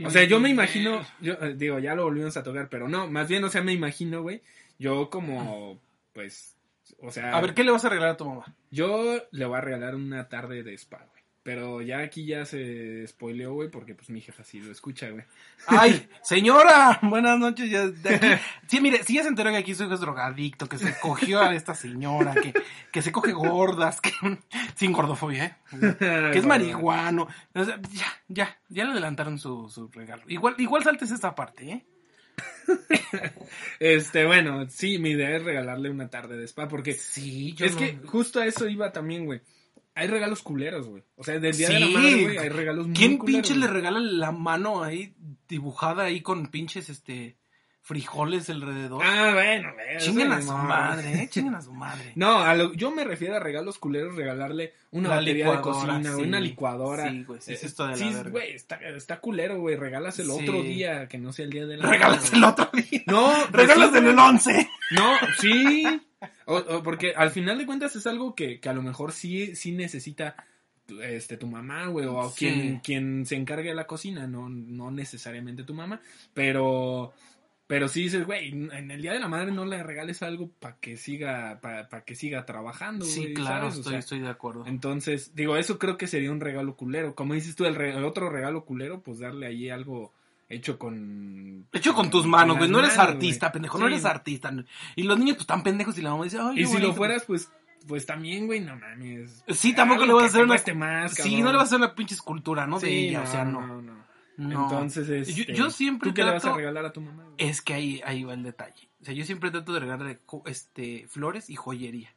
[0.04, 3.06] O sea, yo me imagino, yo eh, digo, ya lo volvimos a tocar, pero no,
[3.08, 4.42] más bien, o sea, me imagino, güey,
[4.78, 5.78] yo como,
[6.12, 6.56] pues,
[6.98, 8.44] o sea, A ver, ¿qué le vas a regalar a tu mamá?
[8.72, 11.06] yo le voy a regalar una tarde de spa.
[11.44, 15.24] Pero ya aquí ya se spoileó, güey, porque pues mi jefa sí lo escucha, güey.
[15.66, 16.98] ¡Ay, señora!
[17.02, 17.68] Buenas noches.
[17.70, 18.26] Ya, de aquí.
[18.66, 21.40] Sí, mire, sí ya se enteró que aquí su hijo es drogadicto, que se cogió
[21.42, 22.54] a esta señora, que,
[22.90, 24.10] que se coge gordas, que
[24.74, 25.96] sin gordofobia, ¿eh?
[26.00, 27.28] Que es marihuano.
[27.54, 30.22] O sea, ya, ya, ya le adelantaron su, su regalo.
[30.28, 31.84] Igual, igual saltes esta parte, ¿eh?
[33.80, 37.72] Este, bueno, sí, mi idea es regalarle una tarde de spa, porque Sí, yo es
[37.74, 39.42] no- que justo a eso iba también, güey.
[39.94, 41.04] Hay regalos culeros, güey.
[41.16, 43.66] O sea, del día de la madre, güey, hay regalos muy ¿Quién culeros, pinche le
[43.68, 45.14] regala la mano ahí
[45.48, 47.36] dibujada ahí con pinches, este,
[47.84, 49.02] frijoles alrededor?
[49.04, 51.28] Ah, bueno, eso a su madre, ¿eh?
[51.30, 52.12] Chinguen a su madre.
[52.16, 56.02] No, a lo- yo me refiero a regalos culeros, regalarle una La batería de cocina,
[56.16, 56.22] sí.
[56.22, 57.10] una licuadora.
[57.10, 58.30] Sí, güey, sí, Eh, sí está de la sí, verga.
[58.30, 60.42] güey, está, está culero, güey, regálaselo Sí.
[60.48, 63.02] otro día, que no sea el día de la Regalas el otro día.
[63.06, 64.70] No, pues Regálaselo el 11.
[64.92, 65.84] No, sí.
[66.46, 69.54] O- o porque al final de cuentas es algo que, que a lo mejor sí,
[69.54, 70.36] sí necesita
[71.02, 72.36] este tu mamá, güey, o Sí.
[72.46, 76.00] quien, quien se encargue de la cocina, no, no necesariamente tu mamá,
[76.34, 77.12] pero
[77.66, 80.76] pero sí dices, güey, en el día de la madre no le regales algo para
[80.76, 83.74] que siga para que siga trabajando, Sí, claro, ¿sabes?
[83.74, 84.66] O estoy, sea, estoy de acuerdo.
[84.66, 87.14] entonces, digo, eso creo que sería un regalo culero.
[87.14, 90.12] Como dices tú, el, re- el otro regalo culero, pues darle ahí algo
[90.50, 91.66] hecho con...
[91.72, 92.68] Hecho con tus manos, güey.
[92.70, 93.78] No eres manos, artista, pendejo.
[93.78, 94.52] No eres artista.
[94.94, 97.24] Y los niños, pues, están pendejos y la mamá dice, ay, Y si lo fueras,
[97.24, 97.50] pues,
[97.88, 99.42] pues también, güey, no mames.
[99.48, 100.56] Sí, tampoco le vas a hacer una.
[100.74, 102.78] más, sí, no le vas a hacer una pinche escultura, ¿no?
[102.78, 103.66] De ella, o sea, no.
[103.66, 104.04] no, no.
[104.36, 104.64] No.
[104.64, 107.22] Entonces, este, yo siempre ¿Tú qué le vas a trato- regalar a tu mamá?
[107.24, 107.34] güey?
[107.38, 108.88] Es que ahí, ahí va el detalle.
[109.00, 112.12] O sea, yo siempre trato de regalarle este, flores y joyería.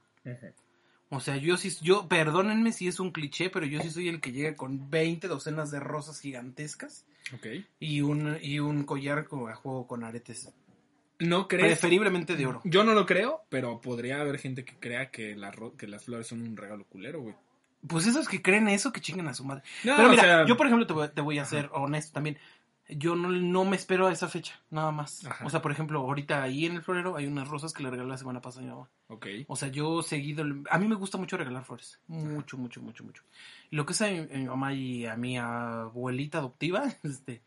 [1.10, 4.19] O sea, yo sí, yo, perdónenme si es un cliché, pero yo sí soy el
[4.19, 7.47] que llega con 20 docenas de rosas gigantescas Ok.
[7.80, 10.51] y un, y un collar a juego con aretes.
[11.19, 11.80] ¿No crees?
[11.80, 12.62] Preferiblemente de oro.
[12.65, 16.27] Yo no lo creo, pero podría haber gente que crea que, la que las flores
[16.27, 17.36] son un regalo culero, güey.
[17.88, 19.63] Pues esos que creen eso, que chinguen a su madre.
[19.84, 22.13] No, Pero o mira, sea- yo por ejemplo te voy, te voy a ser honesto
[22.13, 22.38] también.
[22.89, 25.26] Yo no, no me espero a esa fecha, nada más.
[25.26, 25.45] Ajá.
[25.45, 28.08] O sea, por ejemplo, ahorita ahí en el florero hay unas rosas que le regalé
[28.10, 28.89] la semana pasada a mi mamá.
[29.10, 29.28] Ok.
[29.47, 32.00] O sea, yo seguido, a mí me gusta mucho regalar flores.
[32.08, 33.23] Mucho, mucho, mucho, mucho.
[33.71, 37.41] Lo que es a mi, a mi mamá y a mi abuelita adoptiva, este,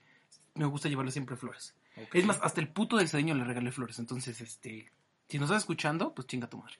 [0.54, 1.74] me gusta llevarle siempre flores.
[2.12, 3.98] Es más, hasta el puto del cedeño le regalé flores.
[3.98, 4.90] Entonces, este,
[5.30, 6.74] Si nos estás escuchando, pues chinga tu madre.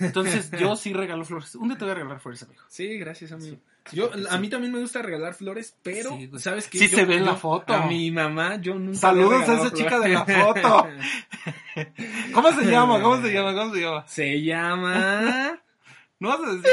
[0.00, 1.54] Entonces, yo sí regalo flores.
[1.56, 2.62] Un día te voy a regalar flores, amigo.
[2.68, 3.56] Sí, gracias, amigo.
[3.86, 3.96] Sí.
[3.96, 4.24] Yo, Sí.
[4.30, 6.40] a mí también me gusta regalar flores, pero, Sí, güey.
[6.42, 6.78] ¿sabes qué?
[6.78, 7.74] Sí Yo- se ve en la foto.
[7.74, 8.98] A mi mamá, yo nunca.
[8.98, 10.86] Saludos a esa chica de la foto.
[12.34, 13.00] ¿Cómo se llama?
[13.00, 13.54] ¿Cómo se llama?
[13.54, 14.04] ¿Cómo se llama?
[14.06, 15.58] Se llama.
[16.20, 16.70] No vas a decir.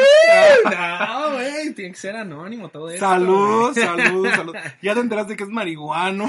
[0.76, 3.06] no, güey, tiene que ser anónimo todo esto.
[3.06, 3.86] Saludos, güey.
[3.86, 4.62] saludos, saludos.
[4.82, 6.28] Ya te enteraste que es marihuano,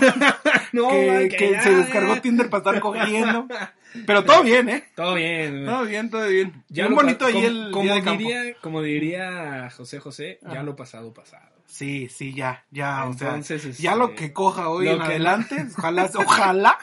[0.72, 2.20] No, que, güey, que ya, se descargó.
[2.20, 3.48] Tinder para estar cogiendo.
[4.06, 4.84] Pero todo bien, ¿eh?
[4.94, 5.64] Todo bien.
[5.64, 6.64] Todo bien, todo bien.
[6.68, 8.18] Ya lo bonito ahí el como día de campo.
[8.22, 11.54] diría, como diría José José, ya lo pasado, pasado.
[11.66, 15.04] Sí, sí, ya, ya, o sea, Entonces, este, ya lo que coja hoy en que-
[15.04, 16.78] adelante, ojalá, ojalá,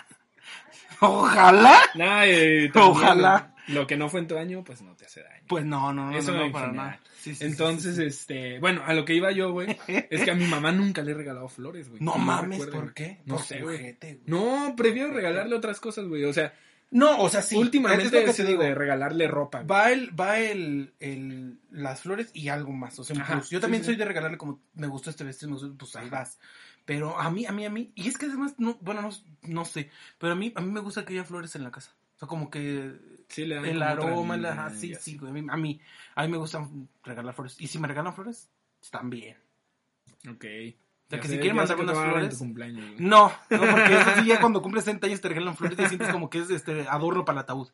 [0.99, 1.81] ojalá,
[2.27, 3.49] y también Ojalá.
[3.67, 5.43] Lo que no fue en tu año, pues no te hace daño.
[5.47, 6.99] pues no, no, no, Eso no, no, para nada.
[7.17, 10.35] Sí, sí, Entonces, sí, este, bueno, a lo que iba yo, güey, es que a
[10.35, 12.01] mi mamá nunca le he regalado flores, güey.
[12.03, 13.19] No mames, ¿por qué?
[13.25, 13.97] No Por sé, güey.
[14.25, 16.25] No, prefiero regalarle otras cosas, güey.
[16.25, 16.53] O sea,
[16.93, 17.55] No, o sea, sí.
[17.55, 18.63] últimamente es lo que te digo.
[18.63, 19.63] de regalarle ropa.
[19.63, 23.49] Va el, va el, el, las flores y algo más, o sea, Ajá, plus.
[23.49, 23.87] Yo sí, también sí.
[23.87, 26.39] soy de regalarle como, me gustó este vestido, me gustó, pues ahí vas.
[26.85, 29.09] Pero a mí, a mí, a mí, y es que además, no, bueno, no,
[29.43, 31.95] no sé, pero a mí, a mí me gusta que haya flores en la casa.
[32.15, 32.93] O sea, como que
[33.33, 35.19] Sí, le dan el aroma, la, ajá, sí, sí.
[35.21, 35.81] A mí, a mí,
[36.13, 36.69] a mí me gusta
[37.03, 37.59] regalar flores.
[37.59, 38.47] Y si me regalan flores,
[38.79, 39.37] están bien.
[40.29, 40.45] Ok.
[41.13, 42.41] Sea, que si quieren mandarme unas flores.
[42.99, 46.09] No, no, porque eso sí, ya cuando cumples 60 años te regalan flores y sientes
[46.09, 47.69] como que es este adorno para el ataúd.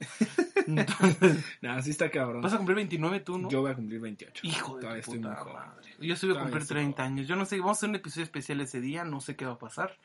[0.67, 2.41] Entonces, No, así está cabrón.
[2.41, 3.49] vas a cumplir 29 tú, ¿no?
[3.49, 4.41] Yo voy a cumplir 28.
[4.45, 5.55] Hijo de Todavía tu estoy muy puta joven.
[5.55, 5.89] madre.
[5.99, 7.13] Yo sí voy a cumplir estoy 30 joven.
[7.13, 7.27] años.
[7.27, 9.53] Yo no sé, vamos a hacer un episodio especial ese día, no sé qué va
[9.53, 9.97] a pasar.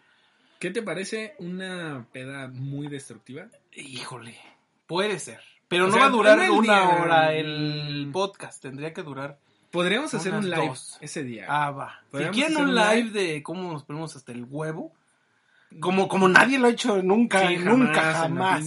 [0.58, 3.46] ¿Qué te parece una peda muy destructiva?
[3.72, 4.36] Híjole,
[4.86, 5.40] puede ser.
[5.68, 9.38] Pero O no sea, va a durar una día- hora el podcast, tendría que durar.
[9.74, 10.96] Podríamos hacer un live dos.
[11.02, 11.44] ese día.
[11.48, 12.00] Ah, va.
[12.12, 14.92] Si quieren un live de cómo nos ponemos hasta el huevo,
[15.80, 18.60] como, como nadie lo ha hecho nunca, Sí, nunca, jamás,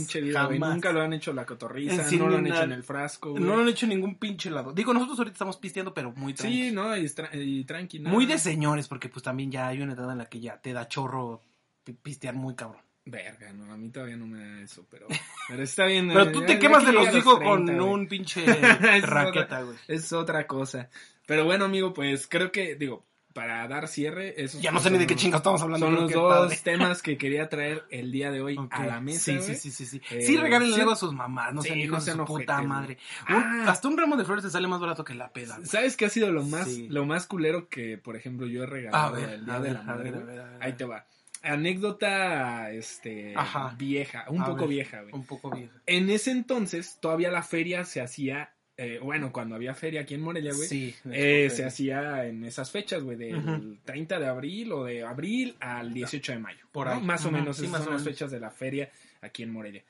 [0.50, 0.74] vida.
[0.74, 3.42] Nunca lo han hecho la cotorriza, sí, no lo han hecho en el frasco, güey.
[3.42, 4.74] No lo han hecho en ningún pinche lado.
[4.74, 6.68] Digo, nosotros ahorita estamos pisteando, pero muy tranqui.
[6.70, 8.00] Sí, no, y, tra- y tranqui.
[8.02, 10.74] Muy de señores, porque pues también ya hay una edad en la que ya te
[10.74, 11.42] da chorro
[11.86, 12.82] pi- pistear muy cabrón.
[13.10, 15.08] Verga, no, a mí todavía no me da eso, pero,
[15.48, 16.10] pero está bien.
[16.10, 18.44] Pero eh, tú te quemas que de los hijos 30, con un pinche
[19.02, 19.78] raqueta, güey.
[19.88, 20.90] Es otra cosa.
[21.26, 24.98] Pero bueno, amigo, pues creo que, digo, para dar cierre, esos Ya no sé ni
[24.98, 25.86] de qué chingas estamos hablando.
[25.86, 26.60] Son los dos padre.
[26.64, 29.20] temas que quería traer el día de hoy a la mesa.
[29.20, 30.02] Sí, sí, sí, sí, sí.
[30.10, 30.80] Eh, sí, regálenle sí.
[30.82, 32.98] algo a sus mamás, no Sí, sean no hijos de sean su puta madre.
[33.30, 33.66] Un- Ah.
[33.68, 35.56] hasta un ramo de flores te sale más barato que la peda.
[35.58, 35.68] güey.
[35.68, 39.14] ¿Sabes qué ha sido lo más, lo más culero que, por ejemplo, yo he regalado
[39.16, 40.12] ver, el día de la madre?
[40.12, 40.44] ver.
[40.60, 41.06] Ahí te va.
[41.48, 43.76] Anécdota, este, Ajá.
[43.78, 45.14] vieja, un A poco ver, vieja, güey.
[45.14, 45.74] Un poco vieja.
[45.86, 50.22] En ese entonces, todavía la feria se hacía, eh, bueno, cuando había feria aquí en
[50.22, 50.96] Morelia, güey, Sí.
[51.12, 53.78] eh, se hacía en esas fechas, güey, del Ujú.
[53.86, 56.66] 30 de abril o de abril al 18 de mayo.
[56.72, 56.94] Por ¿no?
[56.94, 57.02] ahí.
[57.02, 58.16] Más o menos, sí, esas más son o las menos.
[58.18, 58.90] fechas de la feria
[59.22, 59.84] aquí en Morelia.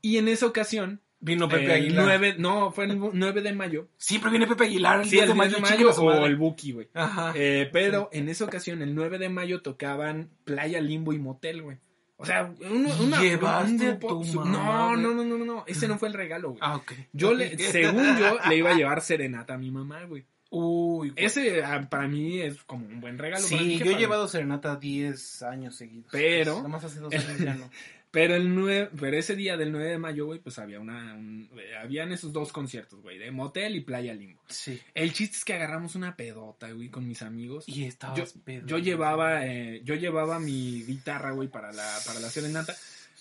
[0.00, 2.04] Y en esa ocasión, Vino Pepe el Aguilar.
[2.04, 3.88] 9, no, fue el 9 de mayo.
[3.96, 5.00] Siempre viene Pepe Aguilar.
[5.00, 6.88] El Sí, 10 el de 10 mayo, de mayo o el Buki, güey.
[6.94, 7.32] Ajá.
[7.36, 11.78] Eh, pero en esa ocasión, el 9 de mayo, tocaban Playa Limbo y Motel, güey.
[12.16, 15.64] O sea, un, una, ¿Llevaste un tu mamá, No, no, no, no, no, no.
[15.66, 16.60] Ese no fue el regalo, güey.
[16.62, 16.92] Ah, ok.
[17.12, 20.24] Yo le, según yo, le iba a llevar serenata a mi mamá, güey.
[20.50, 21.24] Uy, güey.
[21.24, 23.44] Ese ah, para mí es como un buen regalo.
[23.48, 26.10] para Sí, jefa, yo he llevado serenata 10 años seguidos.
[26.12, 27.70] Pero- Nada más hace dos años ya no.
[28.12, 31.48] Pero el 9, pero ese día del 9 de mayo, güey, pues había una, un-
[31.82, 34.40] habían esos dos conciertos, güey, de Motel y Playa Limbo.
[34.48, 34.78] Sí.
[34.94, 37.64] El chiste es que agarramos una pedota, güey, con mis amigos.
[37.66, 38.66] Y estabas yo, pedo.
[38.66, 42.76] yo llevaba, eh, yo llevaba mi guitarra, güey, para la, para la serenata,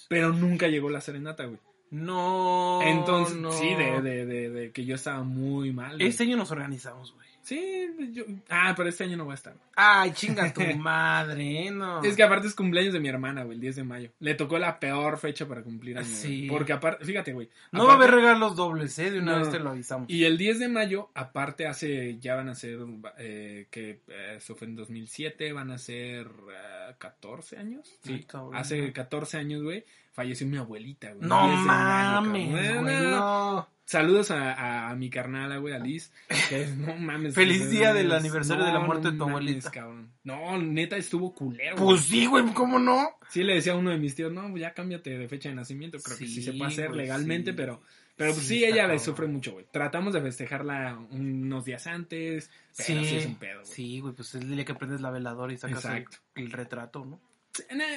[0.09, 1.59] pero nunca llegó la serenata, güey.
[1.89, 2.81] No.
[2.83, 3.51] Entonces, no.
[3.53, 5.95] sí, de, de, de, de que yo estaba muy mal.
[5.95, 6.07] güey.
[6.09, 7.27] Este año nos organizamos, güey.
[7.43, 9.55] Sí, yo, ah, pero este año no voy a estar.
[9.75, 11.71] Ay, chinga tu madre, ¿eh?
[11.71, 12.03] no.
[12.03, 14.11] Es que aparte es cumpleaños de mi hermana, güey, el 10 de mayo.
[14.19, 16.07] Le tocó la peor fecha para cumplir año.
[16.07, 16.47] Sí.
[16.47, 16.49] güey.
[16.49, 17.49] Porque aparte, fíjate, güey.
[17.71, 19.11] No va a haber regalos dobles, ¿eh?
[19.11, 19.39] De una No.
[19.39, 20.09] vez te lo avisamos.
[20.09, 22.79] Y el 10 de mayo, aparte hace, ya van a ser,
[23.17, 27.97] eh, que eh, eso fue en 2007, van a ser eh, 14 años.
[28.03, 31.27] Sí, hace 14 años, güey, falleció mi abuelita, güey.
[31.27, 32.83] No 10 de mayo, mames, cabrón.
[32.83, 33.67] güey, no.
[33.83, 36.13] Saludos a, a, a mi carnala, güey, a Liz.
[36.47, 37.35] Que no mames.
[37.35, 39.71] Feliz güey, día del aniversario de la muerte de tu mames, abuelita.
[39.71, 40.11] cabrón.
[40.23, 41.75] No, neta, estuvo culero.
[41.75, 42.21] Pues güey.
[42.21, 43.09] sí, güey, ¿cómo no?
[43.29, 45.99] Sí, le decía a uno de mis tíos, no, ya cámbiate de fecha de nacimiento.
[45.99, 47.57] Creo que sí Sí, se puede hacer legalmente, sí.
[47.57, 47.81] pero,
[48.15, 49.65] pero pues Sí, sí, ella le sufre mucho, güey.
[49.71, 53.73] Tratamos de festejarla unos días antes, pero sí, es un pedo, güey.
[53.73, 57.03] Sí, güey, pues es el día que prendes la veladora y sacas el, el retrato,
[57.03, 57.19] ¿no?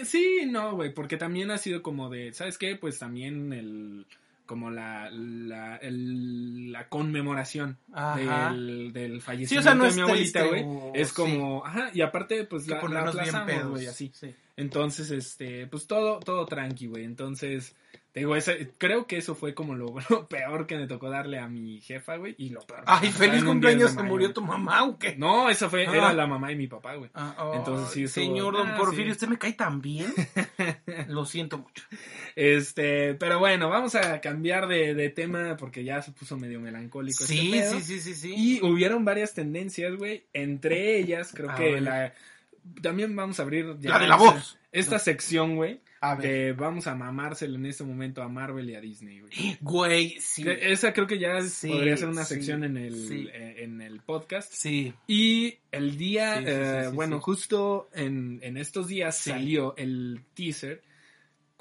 [0.05, 2.77] Sí, no, güey, porque también ha sido como de, ¿sabes qué?
[2.77, 4.05] Pues también el,
[4.47, 7.79] como la, la, el- la conmemoración
[8.17, 10.65] del, del Sí, o fallecimiento sea, no de mi abuelita, güey.
[10.95, 14.11] Es como, ajá, y aparte, pues la, la aplazamos, güey, así.
[14.15, 14.35] Sí.
[14.57, 17.05] Entonces, este, pues todo, todo tranqui, güey.
[17.05, 17.75] Entonces,
[18.13, 21.41] Te digo, ese- creo que eso fue como lo, lo peor que me tocó darle
[21.41, 22.37] a mi jefa, güey.
[22.39, 22.85] Y lo peor.
[22.87, 24.35] Ay, que feliz en un 10 de cumpleaños, mayo, murió güey.
[24.35, 25.17] tu mamá o qué.
[25.17, 25.97] No, esa fue, Ah.
[25.97, 27.11] era la mamá y mi papá, güey.
[27.13, 29.11] Ah, oh, Entonces sí, Señor Don Ah, Porfirio, sí.
[29.13, 30.07] usted me cae tan bien.
[31.09, 31.83] Lo siento mucho.
[32.37, 37.25] Este, pero bueno, vamos a cambiar de, de tema porque ya se puso medio melancólico.
[37.25, 37.73] este Sí, pedo.
[37.73, 38.35] sí, sí, sí, sí.
[38.37, 40.25] Y hubieron varias tendencias, güey.
[40.33, 42.15] Entre ellas, creo A que la.
[42.83, 43.77] También vamos a abrir.
[43.81, 44.59] ya La de la esta- voz.
[44.73, 45.81] Esta sección, güey.
[46.01, 46.23] A ver.
[46.27, 49.57] Que vamos a mamárselo en este momento a Marvel y a Disney, güey.
[49.61, 50.45] Güey, sí.
[50.47, 53.29] Esa creo que ya Sí, podría ser una sí, sección en el, sí.
[53.33, 54.53] eh, en el podcast.
[54.53, 54.93] Sí.
[55.07, 60.83] Y el día, eh, bueno, justo en, en estos días salió el teaser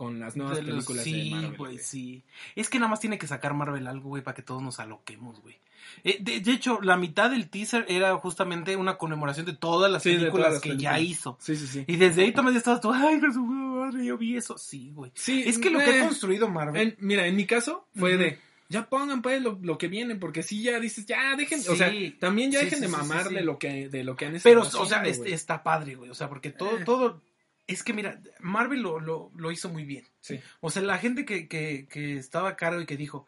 [0.04, 1.58] con las nuevas De los- películas de sí, Marvel.
[1.58, 1.78] güey, güey.
[1.84, 2.24] sí.
[2.56, 5.42] Es que nada más tiene que sacar Marvel algo, güey, para que todos nos aloquemos,
[5.42, 5.56] güey.
[6.04, 10.02] Eh, de, de hecho, la mitad del teaser era justamente una conmemoración de todas las
[10.04, 10.94] Sí, de películas todas las que películas.
[10.96, 11.38] ya hizo.
[11.42, 11.84] Sí, sí, sí.
[11.88, 14.58] Y desde ahí también estabas tú, ay, madre, yo vi eso.
[14.58, 15.12] Sí, güey.
[15.16, 16.82] Sí, Es que lo que ha eh, construido Marvel.
[16.82, 18.39] En- mira, en mi caso fue de,
[18.70, 21.92] ya pongan pues lo, lo que viene, porque si ya dices, ya dejen, o sea,
[22.20, 24.62] también ya Sí, dejen sí, de mamar de lo que de lo que han estado
[24.63, 26.10] Pero, o sea, es- está padre, güey.
[26.10, 26.84] O sea, porque todo, Eh.
[26.86, 27.22] todo.
[27.67, 30.06] Es que mira, Marvel lo, lo, lo hizo muy bien.
[30.19, 30.39] Sí.
[30.60, 33.26] O sea, la gente que, que, que estaba a cargo y que dijo,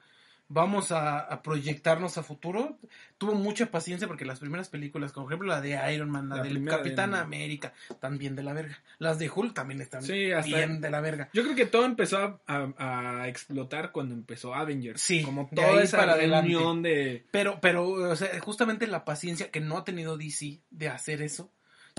[0.47, 2.77] vamos a, a proyectarnos a futuro,
[3.17, 6.35] tuvo mucha paciencia porque las primeras películas, como por ejemplo la de Iron Man, la,
[6.37, 7.21] La del de Capitán Man.
[7.21, 7.73] América,
[8.11, 8.77] bien de la verga.
[8.99, 11.29] Las de Hulk también están Sí, hasta- bien de la verga.
[11.33, 15.01] Yo creo que todo empezó a, a- a explotar cuando empezó Avengers.
[15.01, 16.51] Sí, como de toda esa para adelante.
[16.51, 20.89] reunión de Pero, pero, o sea, justamente la paciencia que no ha tenido DC de
[20.89, 21.51] hacer eso,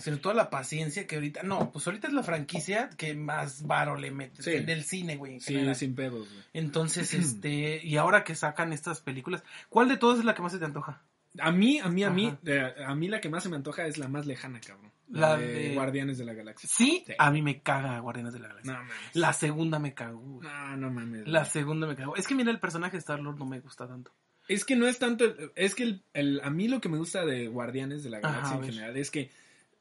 [0.03, 3.97] sobre todo la paciencia que ahorita, no, pues ahorita es la franquicia que más varo
[3.97, 4.51] le mete Sí.
[4.61, 5.35] del cine, güey.
[5.35, 5.75] en sí, general.
[5.75, 6.45] sin pedos, güey.
[6.53, 10.53] Entonces, este, y ahora que sacan estas películas, ¿cuál de todas es la que más
[10.53, 11.01] se te antoja?
[11.39, 13.87] A mí, a mí, a mí, eh, a mí la que más se me antoja
[13.87, 14.91] es la más lejana, cabrón.
[15.09, 16.69] La La, de, de- Guardianes de la Galaxia.
[16.71, 17.13] Sí, Sí.
[17.19, 18.73] a mí me caga Guardianes de la Galaxia.
[18.73, 18.97] No mames.
[19.15, 20.19] La segunda me cagó.
[20.21, 20.49] güey.
[20.49, 21.27] No, no mames.
[21.29, 22.17] La segunda me cagó.
[22.17, 24.13] Es que mira, el personaje de Star-Lord no me gusta tanto.
[24.49, 26.97] Es que no es tanto, el- es que el, el- a mí lo que me
[26.99, 29.31] gusta de Guardianes de la Galaxia en general es que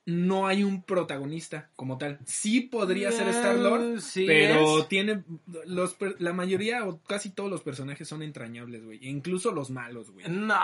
[0.07, 2.19] no hay un protagonista como tal.
[2.25, 4.87] Sí podría ser Eh, Star Lord, sí pero es.
[4.87, 5.23] tiene
[5.65, 10.27] los la mayoría o casi todos los personajes son entrañables, güey, incluso los malos, güey.
[10.29, 10.55] No,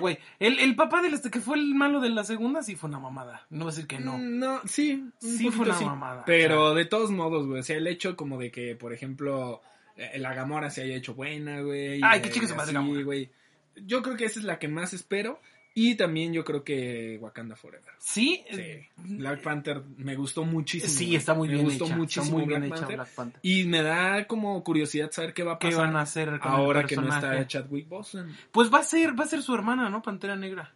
[0.00, 0.18] güey.
[0.38, 2.98] El, el papá del este que fue el malo de la segunda sí fue una
[2.98, 3.46] mamada.
[3.48, 4.18] No voy a decir que no.
[4.18, 5.84] No, sí, Sí fue una sí.
[5.86, 6.78] mamada, Pero o sea.
[6.78, 9.62] de todos modos, güey, o sea, el hecho como de que, por ejemplo,
[9.96, 12.00] eh, la Gamora se haya hecho buena, güey.
[12.04, 13.02] Ay, qué eh, su madre así, Gamora.
[13.02, 13.30] güey.
[13.76, 15.40] Yo creo que esa es la que más espero.
[15.74, 17.92] Y también yo creo que Wakanda Forever.
[17.98, 18.60] Sí, Sí.
[18.60, 20.92] eh, Black Panther me gustó muchísimo.
[20.92, 21.96] sí, está muy me bien gustó hecha.
[21.96, 22.96] muchísimo está muy bien Black hecha Panther.
[22.96, 23.40] Black Panther.
[23.42, 26.50] Y me da como curiosidad saber qué va a ¿Qué pasar van a hacer con
[26.52, 28.36] ahora el que no está Chadwick Boseman.
[28.50, 30.02] Pues va a ser, va a ser su hermana, ¿no?
[30.02, 30.74] Pantera Negra.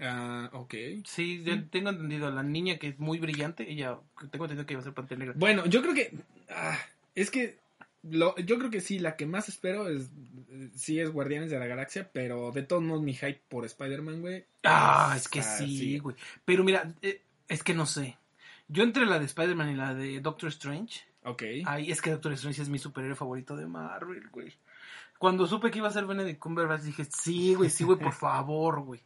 [0.00, 0.74] Ah, ok.
[1.04, 2.30] Sí, yo tengo entendido.
[2.30, 3.98] La niña que es muy brillante, ella,
[4.30, 5.34] tengo entendido que iba a ser Pantera Negra.
[5.36, 6.14] Bueno, yo creo que.
[6.50, 6.78] ah,
[7.14, 7.58] es que.
[8.02, 10.10] Lo, yo creo que sí, la que más espero es.
[10.48, 14.20] eh, Sí, es Guardianes de la Galaxia, pero de todos modos mi hype por Spider-Man,
[14.22, 14.46] güey.
[14.64, 15.98] Ah, es que sí, sí.
[15.98, 16.16] güey.
[16.44, 18.16] Pero mira, eh, es que no sé.
[18.68, 21.42] Yo entre la de Spider-Man y la de Doctor Strange, Ok.
[21.66, 24.52] ay, es que Doctor Strange es mi superhéroe favorito de Marvel, güey.
[25.18, 28.80] Cuando supe que iba a ser Benedict Cumberbatch dije, sí, güey, sí, güey, por favor,
[28.80, 29.02] güey.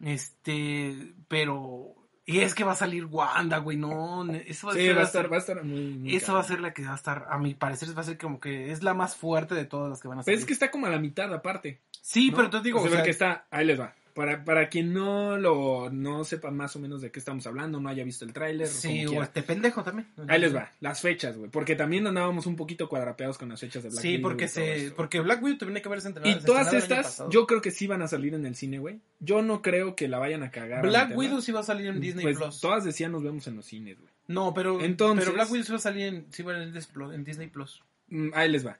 [0.00, 1.94] Este, pero...
[2.30, 4.30] Y es que va a salir Wanda, güey, no.
[4.46, 5.80] Eso va a Sí, ser va a estar, va a estar muy.
[5.94, 8.04] muy Esa va a ser la que va a estar, a mi parecer, va a
[8.04, 10.38] ser como que es la más fuerte de todas las que van a Pero salir.
[10.40, 11.80] es que está como a la mitad aparte.
[12.02, 12.36] sí, ¿no?
[12.36, 13.46] pero te digo, O sea, o sea, que está.
[13.50, 13.94] Ahí les va.
[14.14, 17.88] Para, para quien no lo no sepa más o menos de qué estamos hablando, no
[17.88, 20.08] haya visto el tráiler, sí, o este pendejo también.
[20.26, 21.50] Ahí les va, las fechas, güey.
[21.50, 24.48] Porque también andábamos un poquito cuadrapeados con las fechas de Black Sí, Widow porque y
[24.48, 26.36] todo se, porque Black Widow tenía que haberse entrenado.
[26.40, 29.00] Y todas estas, yo creo que sí van a salir en el cine, güey.
[29.20, 30.82] Yo no creo que la vayan a cagar.
[30.82, 31.16] Black.
[31.16, 32.60] Widow sí va a salir en Disney Pues, Plus.
[32.60, 34.10] Todas decían nos vemos en los cines, güey.
[34.26, 36.68] No, pero, Entonces- pero Black Widow sí va a salir en, sí va a salir
[36.68, 37.82] en Dis- en Disney Plus.
[38.08, 38.78] Mm, Ahí les va.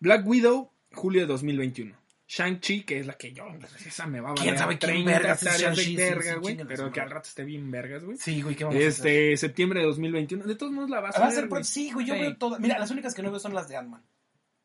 [0.00, 1.94] Black Widow, julio de 2021.
[2.28, 3.46] Shang-Chi, que es la que yo,
[3.86, 5.96] esa me va a ¿Quién valer sabe quién 30 vergas es Shang-Chi?
[5.96, 8.18] Verga, sí, pero que al rato esté bien vergas, güey.
[8.18, 8.88] Sí, güey, ¿qué vamos a hacer?
[9.06, 10.44] Este, septiembre de 2021.
[10.44, 11.64] De todos modos la vas a Va a ver, ser, güey.
[11.64, 12.20] sí, güey, yo Sí.
[12.20, 12.60] veo todas.
[12.60, 14.02] Mira, las únicas que no veo son las de Ant-Man.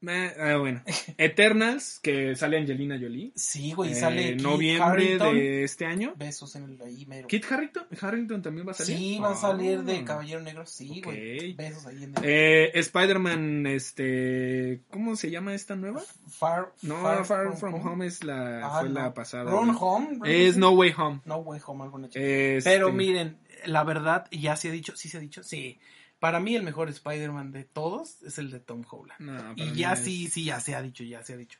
[0.08, 0.82] Ah, bueno.
[1.18, 3.32] Eternals, que sale Angelina Jolie.
[3.36, 5.36] Sí, güey, Eh, sale Kit noviembre Harington.
[5.36, 6.14] de este año.
[6.18, 7.28] Besos en el ahí mero.
[7.28, 8.98] Kit Harrington, Harrington también va a salir.
[8.98, 10.06] Sí, va a salir de Ah.
[10.06, 11.52] Caballero Negro, sí, güey.
[11.52, 11.58] Ok.
[11.58, 12.24] Besos ahí en el...
[12.24, 16.02] Eh, Spider-Man, este, ¿cómo se llama esta nueva?
[16.30, 17.26] Far, No, Far,
[17.58, 18.06] From, Home.
[18.08, 18.96] es la, Ah, fue no.
[19.00, 19.50] la pasada.
[19.52, 19.78] Run güey.
[19.82, 20.18] Home.
[20.18, 20.26] ¿no?
[20.26, 21.22] Es No Way Home.
[21.26, 22.20] No Way Home, algo hecho.
[22.20, 25.80] Este, Pero miren, la verdad, ya se ha dicho, sí se ha dicho, sí.
[26.24, 29.20] Para mí el mejor Spider-Man de todos es el de Tom Holland.
[29.20, 31.60] no, y ya es- sí, sí, ya se ha dicho, ya se ha dicho.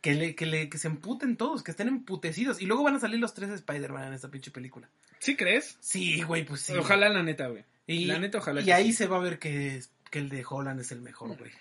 [0.00, 2.60] Que, le, que, le, que se emputen todos, que estén emputecidos.
[2.60, 4.88] Y luego van a salir los tres Spider-Man en esta pinche película.
[5.20, 5.76] ¿Sí crees?
[5.78, 6.72] Sí, güey, pues sí.
[6.72, 7.64] Ojalá, la neta, güey.
[7.86, 8.94] Y, la neta, ojalá y que ahí sí.
[8.94, 9.80] se va a ver que,
[10.10, 11.52] que el de Holland es el mejor, güey.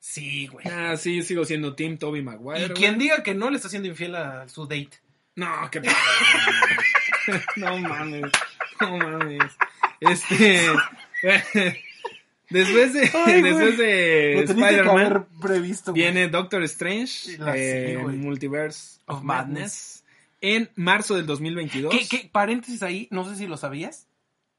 [0.00, 0.66] Sí, güey.
[0.66, 2.58] Ah, sí, sigo siendo Team Toby Maguire.
[2.62, 2.74] Y güey.
[2.74, 4.98] quien diga que no le está siendo infiel a su date.
[5.36, 5.80] No, qué.
[7.54, 8.32] No mames.
[8.80, 9.52] No mames.
[10.00, 10.66] Este.
[12.50, 15.92] Después de, Ay, después de Spider-Man haber previsto.
[15.92, 16.02] güey.
[16.02, 17.98] viene Doctor Strange, La eh.
[17.98, 19.54] Multiverse Of of Madness.
[19.54, 20.04] Madness,
[20.40, 21.92] en marzo del 2022.
[21.92, 22.30] ¿Qué, qué?
[22.32, 24.06] Paréntesis ahí, no sé si lo sabías.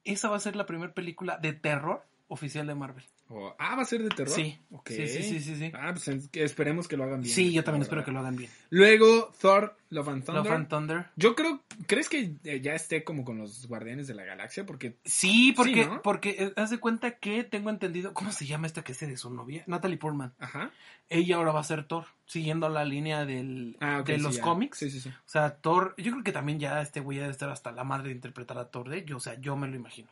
[0.03, 3.03] Esa va a ser la primera película de terror oficial de Marvel.
[3.32, 4.34] Oh, ah, va a ser de terror.
[4.34, 4.57] Sí.
[4.88, 5.71] Sí, sí, sí, sí.
[5.75, 7.34] Ah, pues esperemos que lo hagan bien.
[7.34, 8.49] Sí, yo también espero que lo hagan bien.
[8.71, 10.43] Luego, Thor, Love and Thunder.
[10.43, 11.05] Love and Thunder.
[11.15, 14.65] Yo creo, ¿crees que eh, ya esté como con los Guardianes de la Galaxia?
[14.65, 16.01] Porque Sí, porque, ¿no?
[16.01, 19.15] porque eh, haz de cuenta que tengo entendido, ¿cómo se llama esta que es de
[19.15, 19.63] su novia?
[19.67, 20.34] Natalie Portman.
[20.39, 20.71] Ajá.
[21.07, 24.80] Ella ahora va a ser Thor, siguiendo la línea del, Ah, de los cómics.
[24.80, 25.09] Sí, sí, sí.
[25.09, 28.07] O sea, Thor, yo creo que también ya este güey debe estar hasta la madre
[28.09, 29.17] de interpretar a Thor de ellos.
[29.17, 30.09] O sea, yo me lo imagino.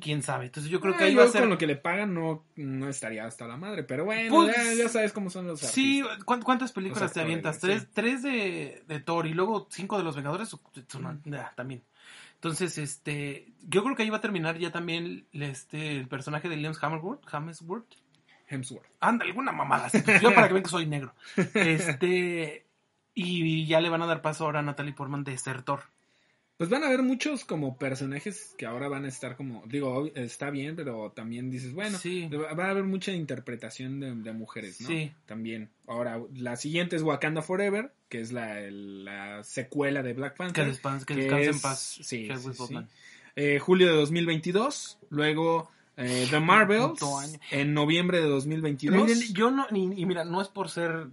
[0.00, 0.46] ¿Quién sabe?
[0.46, 1.42] Entonces yo creo Ah, que ahí yo va a ser...
[1.42, 4.74] con lo que le pagan no, no estaría hasta la madre, pero bueno, Pues, ya,
[4.74, 6.24] ya sabes cómo son los Sí, artistas.
[6.24, 7.58] ¿cuán- ¿cuántas películas te avientas?
[7.58, 7.88] Tres, sí.
[7.94, 10.54] tres de, de Thor y luego cinco de los Vengadores.
[10.54, 11.82] ah, también.
[12.34, 16.56] Entonces, este, yo creo que ahí va a terminar ya también este, el personaje de
[16.56, 17.22] Liam Hemsworth.
[17.32, 17.86] Hemsworth.
[18.48, 18.86] Hemsworth.
[19.00, 19.88] Anda, alguna mamada.
[20.22, 21.14] Yo para que vean que soy negro.
[21.54, 22.66] Este,
[23.14, 25.80] y ya le van a dar paso ahora a Natalie Portman de ser Thor.
[26.56, 30.48] Pues van a haber muchos como personajes que ahora van a estar como, digo, está
[30.50, 32.28] bien, pero también dices, bueno, Sí.
[32.28, 34.88] va a haber mucha interpretación de, de mujeres, ¿no?
[34.88, 35.12] Sí.
[35.26, 35.68] También.
[35.86, 40.72] Ahora, la siguiente es Wakanda Forever, que es la, la secuela de Black Que, Panther.
[40.72, 41.80] despan- que que descanse en es- paz.
[42.02, 42.74] sí, sí.
[43.36, 44.98] Eh, julio de 2022.
[45.10, 47.00] Luego eh, The Marvels
[47.50, 49.04] en noviembre de 2022.
[49.06, 51.08] Miren, yo no, y mira, no es por ser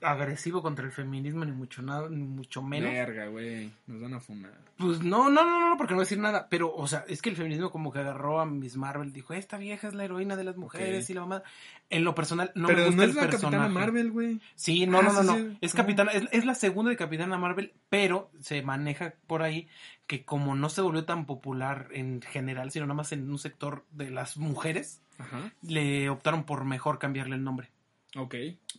[0.00, 2.90] agresivo contra el feminismo, ni mucho nada, ni mucho menos.
[2.92, 3.70] Verga, güey.
[3.86, 4.52] Nos van a fumar.
[4.76, 6.46] Pues no, no, no, no, porque no voy a decir nada.
[6.48, 9.56] Pero, o sea, es que el feminismo como que agarró a Miss Marvel, dijo, esta
[9.58, 11.42] vieja es la heroína de las mujeres y la mamá.
[11.90, 13.56] En lo personal, no pero me gusta no es el la personaje.
[13.56, 14.40] Capitana Marvel, güey.
[14.54, 15.56] Sí, no, Ah, no, no, no.
[15.60, 15.78] Es No.
[15.78, 19.68] capitana, es, es la segunda de Capitana Marvel, pero se maneja por ahí
[20.06, 23.84] que como no se volvió tan popular en general, sino nada más en un sector
[23.90, 25.52] de las mujeres, Ajá.
[25.62, 27.70] le optaron por mejor cambiarle el nombre.
[28.16, 28.34] Ok.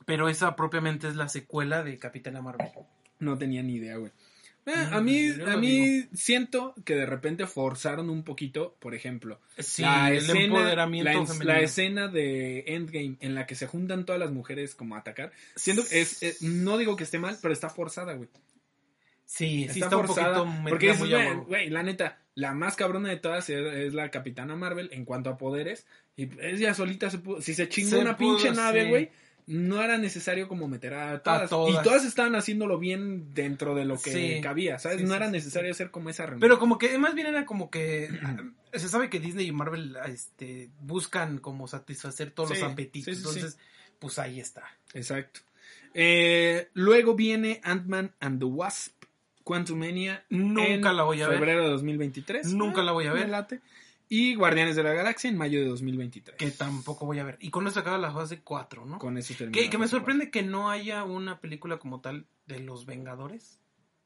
[0.05, 2.67] Pero esa propiamente es la secuela de Capitana Marvel.
[3.19, 4.11] No tenía ni idea, güey.
[4.65, 9.81] Eh, a mí, a mí siento que de repente forzaron un poquito, por ejemplo, Sí,
[9.81, 14.31] la, el escena, empoderamiento la, escena de Endgame en la que se juntan todas las
[14.31, 15.31] mujeres como a atacar.
[15.55, 18.29] Siento que es, es- no digo que esté mal, pero está forzada, güey.
[19.25, 20.37] Sí, sí está, está, un forzada.
[20.43, 21.45] poquito porque huevo.
[21.45, 25.29] güey, la neta, la más cabrona de todas es, es la Capitana Marvel en cuanto
[25.29, 25.85] a poderes.
[26.15, 28.89] Y ella solita se pudo, si se chingó Se una pudo, pinche nave, sí.
[28.89, 29.09] güey.
[29.47, 31.49] No era necesario como meter a todas.
[31.49, 31.73] todas.
[31.81, 34.41] Y todas estaban haciéndolo bien dentro de lo que Sí.
[34.41, 34.99] cabía, ¿sabes?
[34.99, 36.41] Sí, no era necesario hacer como esa reunión.
[36.41, 38.09] Pero como que más bien era como que
[38.73, 43.17] se sabe que Disney y Marvel este, buscan como satisfacer todos los apetitos.
[43.17, 43.57] Entonces,
[43.97, 44.63] pues ahí está.
[44.93, 45.39] Exacto.
[45.95, 48.98] Eh, luego viene Ant-Man and the Wasp,
[49.49, 50.23] Quantumania.
[50.29, 51.39] Nunca en la voy a ver.
[51.39, 52.53] Febrero de 2023.
[52.53, 53.29] Nunca la voy a me ver.
[53.29, 53.61] late.
[54.07, 56.37] Y Guardianes de la Galaxia en mayo de 2023.
[56.37, 57.37] Que tampoco voy a ver.
[57.41, 58.99] Y con eso acaba la fase 4, ¿no?
[58.99, 62.85] Con eso termina Que, me sorprende que no haya una película como tal de los
[62.85, 63.59] Vengadores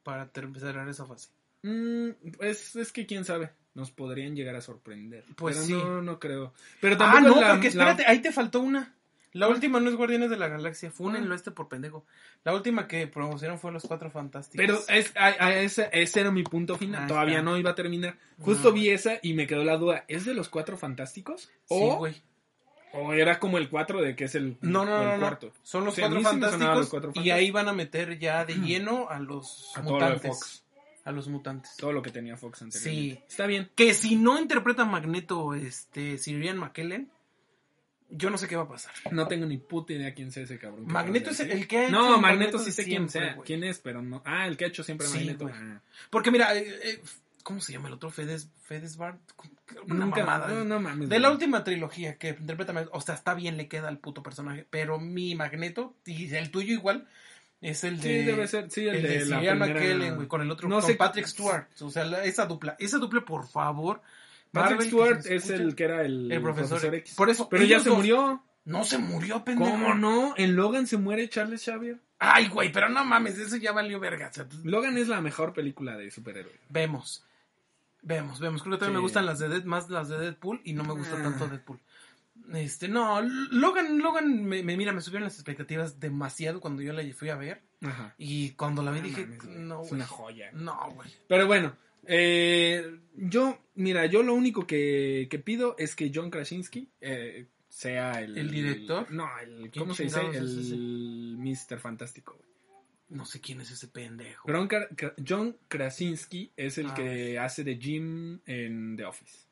[0.04, 1.30] para ter- cerrar esa fase.
[1.64, 3.52] Mm, pues es que quién sabe.
[3.74, 5.26] Nos podrían llegar a sorprender.
[5.36, 5.74] Pues Pero sí.
[5.74, 6.54] No, no creo.
[6.80, 8.96] Pero Ah, tampoco no, es la- porque la- espérate, ahí te faltó una.
[9.34, 11.18] La última no es Guardianes de la Galaxia, fue ¿Cuál?
[11.24, 12.06] en lo este por pendejo.
[12.44, 14.64] La última que promocionaron fue Los Cuatro Fantásticos.
[14.66, 17.02] Pero es, a- a ese, ese era mi punto final.
[17.04, 17.44] Ahí Todavía está.
[17.50, 18.16] no iba a terminar.
[18.40, 18.74] Justo No.
[18.76, 20.06] vi esa y me quedó la duda.
[20.08, 21.44] ¿Es de los cuatro fantásticos?
[21.44, 22.22] Sí, O, güey.
[22.94, 25.20] o era como el cuatro de que es el, No, no, el no, no.
[25.22, 25.52] cuarto.
[25.64, 28.54] Son los Sí, cuatro sí fantásticos, los Cuatro y ahí van a meter ya de
[28.56, 30.32] lleno a los A todo lo de mutantes.
[30.32, 30.64] Fox.
[31.06, 31.76] A los mutantes.
[31.78, 33.16] Todo lo que tenía Fox anteriormente.
[33.20, 33.26] Sí.
[33.28, 33.70] Está bien.
[33.76, 37.10] Que si no interpreta Magneto, este, Sirian McKellen,
[38.16, 38.93] yo no sé qué va a pasar.
[39.11, 40.86] No tengo ni puta idea quién sea ese cabrón.
[40.88, 43.38] Magneto es el que ha hecho No, Magneto sí sé quién sea.
[43.45, 43.80] ¿Quién es?
[43.80, 44.22] Pero no.
[44.26, 45.49] Ah, el que ha hecho siempre Sí, Magneto.
[45.53, 45.82] Ah.
[46.09, 47.01] Porque mira, eh, eh,
[47.43, 48.09] ¿cómo se llama el otro?
[48.11, 49.20] Fedes, Fedesbart.
[49.86, 50.20] Una Nunca.
[50.26, 50.47] mamada.
[50.49, 51.09] No, no mames.
[51.09, 54.66] De la última trilogía que interpreta o sea, está bien, le queda al puto personaje,
[54.70, 57.07] pero mi Magneto, y el tuyo igual,
[57.61, 58.24] es el Sí, de...
[58.26, 58.70] debe ser.
[58.70, 59.80] Sí, el, El, de, de, la Cillian primera...
[59.80, 61.66] McKellen, güey, con el otro, No con sé- Patrick Stewart.
[61.82, 64.01] O sea, la- esa dupla, esa dupla, por favor.
[64.54, 67.16] Patrick Marvel, Stewart es el que era el, El profesor X.
[67.16, 68.41] Por eso, Pero ya se dos- murió.
[68.66, 69.70] No se murió, pendejo.
[69.72, 70.34] ¿Cómo no?
[70.38, 71.99] En Logan se muere Charles Xavier.
[72.20, 74.30] Ay, güey, pero no mames, eso ya valió verga.
[74.30, 76.56] o sea, tú- Logan es la mejor película de superhéroes.
[76.70, 77.26] vemos.
[78.06, 78.62] Vemos, vemos.
[78.64, 78.97] Creo que también Sí.
[78.97, 81.24] me gustan las de Dead, más las de Deadpool y no me gusta Ah.
[81.24, 81.80] tanto Deadpool.
[82.54, 87.01] Este, no, Logan, Logan, me, me- mira, me subieron las expectativas demasiado cuando yo la
[87.14, 87.62] fui a ver.
[87.82, 88.14] Ajá.
[88.18, 90.51] Y cuando la vi No dije, mames, güey, no, es una joya.
[90.54, 91.10] No, güey.
[91.28, 91.76] Pero bueno,
[92.08, 98.22] eh, yo, mira, yo lo único que, que pido es que John Krasinski, eh, sea
[98.22, 98.38] el...
[98.38, 99.12] ¿El director?
[99.12, 99.70] No, el...
[99.72, 100.20] ¿Quién ¿Cómo se dice?
[100.32, 100.36] es?
[100.72, 101.80] El Mr.
[101.80, 102.39] Fantástico.
[103.10, 104.47] No sé quién es ese pendejo.
[104.51, 106.93] John, Kra- Kra- John Krasinski es el Ah.
[106.95, 109.47] que hace de Jim en The Office.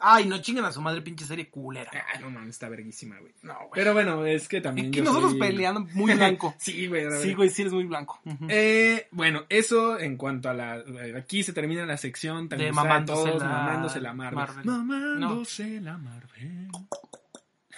[0.00, 1.90] Ay, no chingan a su madre, pinche serie culera.
[1.92, 3.32] Ah, no mames, está verguísima, güey.
[3.42, 3.70] No, güey.
[3.74, 6.54] Pero bueno, es que también Aquí yo nosotros soy- peleando muy blanco.
[6.60, 7.06] sí, güey.
[7.20, 8.20] sí, güey, sí eres muy blanco.
[8.48, 10.82] Eh, bueno, eso en cuanto a la.
[11.16, 14.36] Aquí se termina la sección tan De mamándose todos, la- mamándose la Marvel.
[14.38, 14.64] Marvel.
[14.64, 16.68] Mamándose la Marvel.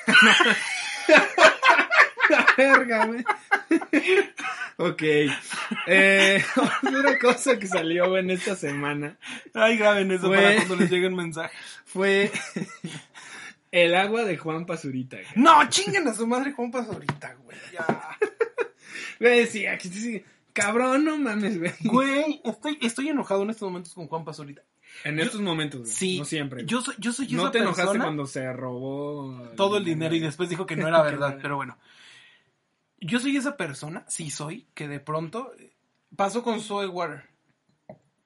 [2.56, 3.24] Verga, güey.
[4.76, 5.02] ok.
[5.86, 6.42] Eh,
[6.82, 9.16] otra cosa que salió güey, en esta semana
[9.54, 10.40] Ay, graben eso Güey.
[10.42, 11.56] para cuando les llegue un mensaje.
[11.84, 12.30] fue
[13.72, 15.16] el agua de Juan Pazurita.
[15.16, 15.28] güey.
[15.36, 17.58] No, chinguen a su madre, compas, ahorita, güey.
[17.72, 18.18] Ya.
[19.20, 20.24] Güey, sí, aquí sí.
[20.52, 21.72] Cabrón, no mames, güey.
[21.84, 24.62] Güey, estoy, estoy enojado en estos momentos con Juan ahorita.
[25.04, 25.92] En estos momentos, güey.
[25.92, 26.18] Sí.
[26.18, 26.62] No siempre.
[26.62, 26.66] güey.
[26.66, 30.20] Yo soy, yo soy no esa te enojaste cuando se robó todo el dinero y
[30.20, 31.78] después dijo que no era verdad, pero bueno.
[33.00, 35.72] Yo soy esa persona, sí soy, que de pronto eh,
[36.16, 37.22] pasó con Zoe Water.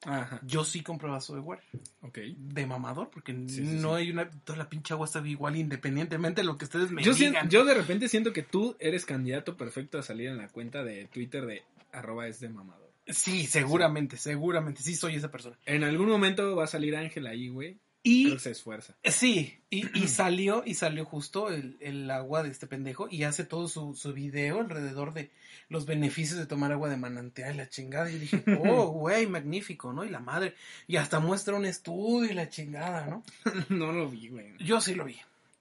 [0.06, 1.64] Ajá, Yo sí compraba Zoe Water.
[2.02, 2.18] ok.
[2.36, 4.02] De mamador, porque Sí, sí, no sí.
[4.02, 4.28] hay una.
[4.30, 7.48] Toda la pinche agua está igual independientemente de lo que ustedes me Yo, digan.
[7.48, 11.06] yo de repente siento que tú eres candidato perfecto a salir en la cuenta de
[11.06, 11.62] Twitter de
[11.92, 12.84] arroba es de mamador.
[13.06, 14.82] Sí, seguramente, seguramente.
[14.82, 15.56] Sí soy esa persona.
[15.64, 17.78] En algún momento va a salir Ángel ahí, güey.
[18.06, 18.94] Y Creo que se esfuerza.
[19.02, 23.44] Sí, y, y salió, y salió justo el, el agua de este pendejo y hace
[23.44, 25.30] todo su, su video alrededor de
[25.70, 28.10] los beneficios de tomar agua de manantial y la chingada.
[28.10, 30.04] Y dije, oh, güey, magnífico, ¿no?
[30.04, 30.54] Y la madre,
[30.86, 33.22] y hasta muestra un estudio y la chingada, ¿no?
[33.70, 34.52] no lo vi, güey.
[34.58, 35.16] Yo sí lo vi.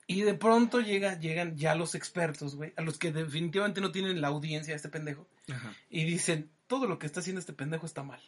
[0.06, 4.20] Y de pronto llega, llegan ya los expertos, güey, a los que definitivamente no tienen
[4.20, 5.74] la audiencia de este pendejo, Ajá.
[5.90, 8.20] y dicen, todo lo que está haciendo este pendejo está mal.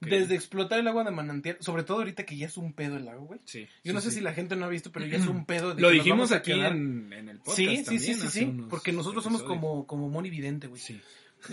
[0.00, 3.08] Desde explotar el agua de manantial, sobre todo ahorita que ya es un pedo el
[3.08, 3.40] agua, güey.
[3.44, 3.68] Sí.
[3.84, 4.18] Yo no sí, sé sí.
[4.18, 5.74] si la gente no ha visto, pero ya es un pedo.
[5.74, 7.56] de Lo que dijimos aquí en, en el podcast.
[7.56, 8.44] Sí, sí, sí, también, sí, sí.
[8.46, 10.80] unos Porque nosotros somos como, como Moni Vidente, güey.
[10.80, 11.00] Sí.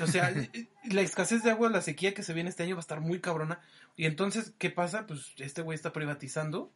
[0.02, 0.34] O sea,
[0.92, 3.20] la escasez de agua, la sequía que se viene este año va a estar muy
[3.20, 3.62] cabrona.
[3.96, 5.06] Y entonces, ¿qué pasa?
[5.06, 6.74] Pues este güey está privatizando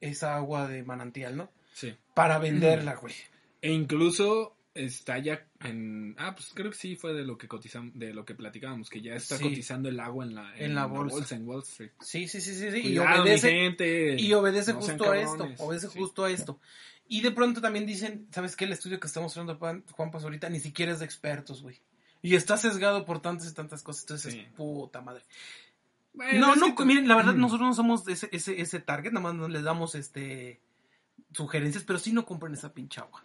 [0.00, 1.50] esa agua de manantial, ¿no?
[1.72, 1.96] Sí.
[2.14, 3.14] Para venderla, güey.
[3.60, 7.96] E incluso está ya en ah pues creo que sí fue de lo que cotizamos
[7.96, 9.44] de lo que platicábamos que ya está Sí.
[9.44, 11.36] cotizando el agua en la En la bolsa.
[11.36, 12.70] en Wall Street Sí, sí, sí, sí.
[12.72, 12.78] sí.
[12.78, 14.16] Y Cuidado, obedece, gente.
[14.20, 15.48] y obedece No justo a esto.
[15.58, 15.98] Obedece Sí.
[15.98, 16.58] justo a esto.
[17.06, 18.64] Y de pronto también dicen, ¿sabes qué?
[18.64, 21.80] El estudio que está mostrando Juan, Juan Paz ahorita ni siquiera es de expertos, güey.
[22.22, 24.04] Y está sesgado por tantas y tantas cosas.
[24.04, 25.22] Entonces, es puta madre.
[26.14, 27.40] Bueno, No, no, tú- miren, la verdad Mm.
[27.40, 30.60] nosotros no somos ese, ese, ese target, nada más les damos este
[31.32, 33.22] sugerencias, pero sí no compren esa pinche agua.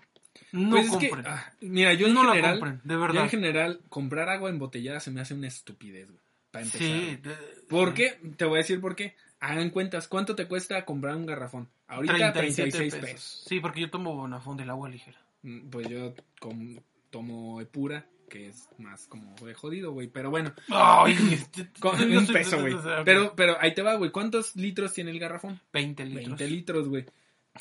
[0.51, 1.31] No Pues es que, compren.
[1.33, 3.23] ah, mira, yo en no la general, compren, de yo verdad.
[3.23, 6.19] en general, comprar agua embotellada se me hace una estupidez, güey,
[6.51, 6.87] para empezar.
[6.87, 7.15] sí.
[7.21, 7.35] de-
[7.69, 8.19] ¿Por qué?
[8.37, 9.15] Te voy a decir por qué.
[9.41, 11.69] Hagan cuentas, ¿cuánto te cuesta comprar un garrafón?
[11.87, 13.09] Ahorita 37 36 pesos.
[13.09, 13.45] pesos.
[13.47, 15.17] Sí, porque yo tomo Bonafón del agua ligera.
[15.43, 16.77] Mm, Pues yo com-
[17.09, 21.15] tomo Epura, que es más como de jodido, güey, pero bueno, Ay,
[21.79, 22.75] con un peso, güey.
[23.05, 25.59] Pero, pero ahí te va, güey, ¿cuántos litros tiene el garrafón?
[25.73, 26.25] 20 litros.
[26.27, 27.05] 20 litros, güey.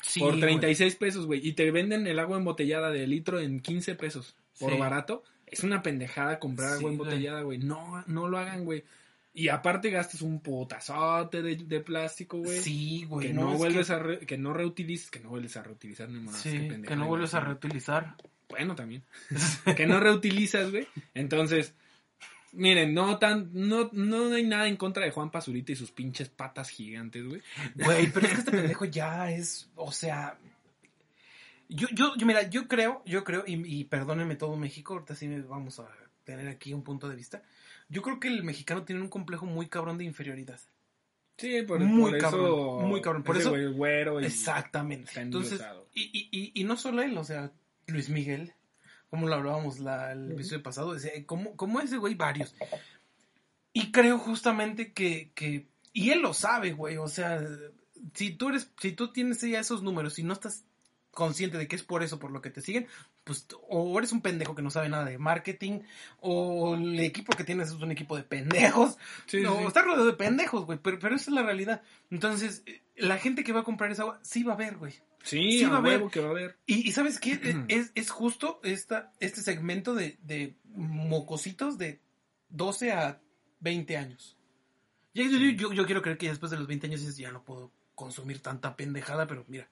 [0.01, 0.41] Sí, por güey.
[0.41, 1.45] 36 pesos, güey.
[1.45, 4.35] Y te venden el agua embotellada de litro en 15 pesos.
[4.59, 4.77] Por Sí.
[4.79, 5.23] barato.
[5.47, 6.93] Es una pendejada comprar Sí, agua güey.
[6.93, 7.57] embotellada, güey.
[7.57, 8.83] No, no lo hagan, güey.
[9.33, 12.59] Y aparte gastas un potazote de, de plástico, güey.
[12.59, 13.27] Sí, güey.
[13.27, 16.09] que no, es vuelves que- a re- que no reutilices, que no vuelves a reutilizar
[16.09, 16.35] ni más.
[16.37, 17.09] Sí, que pendejada, no güey.
[17.09, 18.15] vuelves a reutilizar.
[18.49, 19.03] Bueno, también.
[19.77, 20.87] que no reutilizas, güey.
[21.13, 21.73] Entonces,
[22.53, 26.29] miren, no tan, no, no hay nada en contra de Juan Pazurita y sus pinches
[26.29, 27.41] patas gigantes, güey.
[27.75, 30.37] Güey, pero es que este pendejo ya es, o sea,
[31.67, 35.27] yo, yo, yo, mira, yo creo, yo creo, y, y perdónenme todo México, ahorita sí
[35.47, 35.87] vamos a
[36.23, 37.43] tener aquí un punto de vista.
[37.89, 40.59] Yo creo que el mexicano tiene un complejo muy cabrón de inferioridad.
[41.37, 42.79] Sí, por, Muy por cabrón, eso.
[42.81, 43.23] muy cabrón.
[43.23, 45.09] Por eso- güero y Exactamente.
[45.09, 45.61] está Entonces,
[45.93, 47.51] y, y, y, y no solo él, o sea,
[47.87, 48.53] Luis Miguel,
[49.09, 52.55] como lo hablábamos la, el episodio pasado, decía, como, como ese güey, varios.
[53.73, 57.41] Y creo justamente que, que, y él lo sabe, güey, o sea,
[58.13, 60.65] si tú eres, si tú tienes ya esos números y no estás
[61.11, 62.87] consciente de que es por eso por lo que te siguen,
[63.23, 65.81] pues o eres un pendejo que no sabe nada de marketing,
[66.19, 69.65] o el equipo que tienes es un equipo de pendejos, Sí, no, sí.
[69.65, 71.81] está rodeado de pendejos, güey, pero, pero esa es la realidad.
[72.09, 74.93] Entonces, eh, la gente que va a comprar esa agua sí va a ver, güey.
[75.23, 75.97] Sí, sí a va a haber.
[75.97, 76.57] huevo que va a haber.
[76.65, 77.33] Y, y ¿sabes qué?
[77.43, 81.99] Es- es, es justo esta, este segmento de, de mocositos de
[82.49, 83.21] 12 a
[83.59, 84.37] 20 años.
[85.13, 87.71] Ya- yo, yo, yo quiero creer que después de los 20 años ya no puedo
[87.95, 89.69] consumir tanta pendejada, pero mira,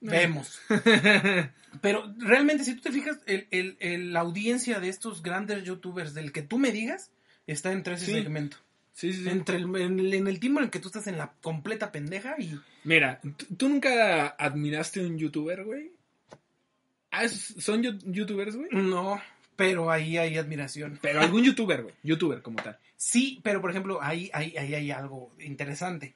[0.00, 0.60] vemos.
[1.80, 6.14] Pero realmente, si tú te fijas, el, el- el- la audiencia de estos grandes youtubers,
[6.14, 7.10] del que tú me digas,
[7.46, 8.12] está entre ese Sí.
[8.12, 8.56] segmento.
[8.92, 9.28] Sí, sí, sí.
[9.30, 11.90] Entre el, en, el, en el tiempo en el que tú estás en la completa
[11.92, 12.58] pendeja y...
[12.84, 13.20] Mira,
[13.56, 15.92] ¿tú, nunca admiraste a un youtuber, güey?
[17.10, 18.68] Ah, ¿es- ¿Son youtubers, güey?
[18.72, 19.20] No,
[19.56, 20.98] pero ahí hay admiración.
[21.02, 21.94] Pero algún youtuber, güey.
[22.02, 22.78] Youtuber como tal.
[22.96, 26.14] Sí, pero por ejemplo, ahí, ahí, ahí hay algo interesante.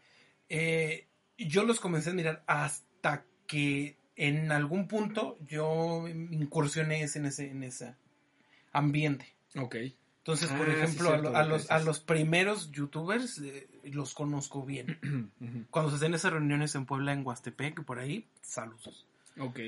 [0.48, 1.06] Eh,
[1.38, 7.62] yo los comencé a mirar hasta que en algún punto yo incursioné en ese, en
[7.62, 7.94] ese
[8.72, 9.26] ambiente.
[9.56, 9.76] Ok.
[10.26, 14.98] Entonces, por Ah, ejemplo, a, cierto, los, a los primeros youtubers eh, los conozco bien.
[15.70, 19.04] Cuando se hacen esas reuniones en Puebla, en Huastepec, por ahí, saludos.
[19.38, 19.58] ok.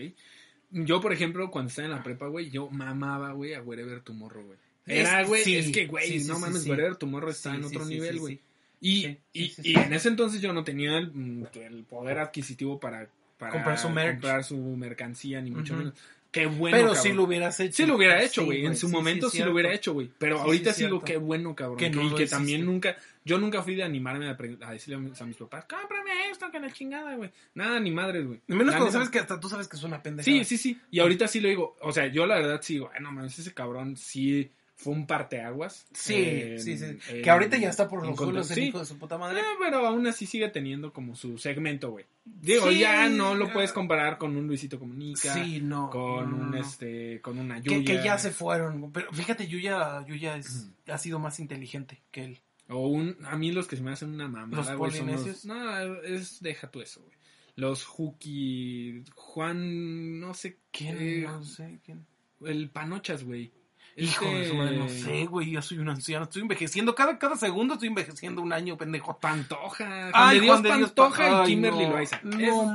[0.70, 4.44] Yo, por ejemplo, cuando estaba en la prepa, güey, yo mamaba, güey, a Wherever Tomorrow,
[4.46, 4.58] güey.
[4.86, 6.66] Era, güey, sí, es que, güey, sí, no mames.
[6.66, 8.40] Wherever Tomorrow está en otro nivel, güey.
[8.80, 13.52] Y, y, y en ese entonces yo no tenía el, el poder adquisitivo para, para
[13.52, 14.12] Comprar su merch.
[14.14, 15.94] comprar su mercancía, ni mucho menos.
[16.36, 17.02] Qué bueno, pero cabrón.
[17.02, 17.76] sí lo hubieras hecho.
[17.76, 18.66] Sí lo hubiera hecho, Sí, güey.
[18.66, 20.10] en su sí, momento sí, lo hubiera hecho, güey.
[20.18, 21.78] Pero ahorita sí, digo, qué bueno, cabrón.
[21.78, 24.34] Que no y que también nunca, yo nunca fui de animarme a,
[24.70, 27.30] decirle a mis, a mis papás, cómprame esto, que la chingada, güey.
[27.54, 28.42] Nada, ni madres, güey.
[28.48, 30.26] Menos cuando sabes que hasta tú sabes que es una pendeja.
[30.26, 30.78] Sí, sí, sí.
[30.90, 31.74] Y ahorita sí lo digo.
[31.80, 35.06] O sea, yo la verdad sí digo, ay, no mames, ese cabrón sí fue un
[35.06, 35.86] parteaguas.
[35.92, 36.84] Sí, en- sí, sí.
[36.84, 38.62] en- que ahorita ya está por los suelos el Sí.
[38.64, 39.40] hijo de su puta madre.
[39.40, 42.04] Eh, pero aún así sigue teniendo como su segmento, güey.
[42.24, 45.32] Digo, Sí, ya no lo puedes comparar con un Luisito Comunica.
[45.32, 45.88] Sí, no.
[45.90, 46.56] Con no, un no.
[46.58, 47.84] este, con una Yuya.
[47.84, 48.92] que ya se fueron.
[48.92, 52.40] Pero fíjate, Yuya, Yuya es, ha sido más inteligente que él.
[52.68, 55.44] O un, a mí los que se me hacen una mamada, ¿Los güey, son polinesios?
[55.46, 57.16] No, es, deja tú eso, güey.
[57.54, 60.96] Los Huki, Juan, no sé ¿Quién?
[61.00, 62.04] Eh, no sé quién.
[62.44, 63.50] El Panochas, güey.
[63.96, 65.52] Hijo de su madre, no sé, güey.
[65.52, 66.24] Ya soy un anciano.
[66.24, 66.94] Estoy envejeciendo.
[66.94, 69.18] Cada, cada segundo estoy envejeciendo un año, pendejo.
[69.18, 69.84] Pantoja.
[69.86, 71.90] Juan Ay, de Dios Juan de Dios Pantoja Pa- y Kimberly no.
[71.92, 72.20] Loaiza.
[72.22, 72.66] No dos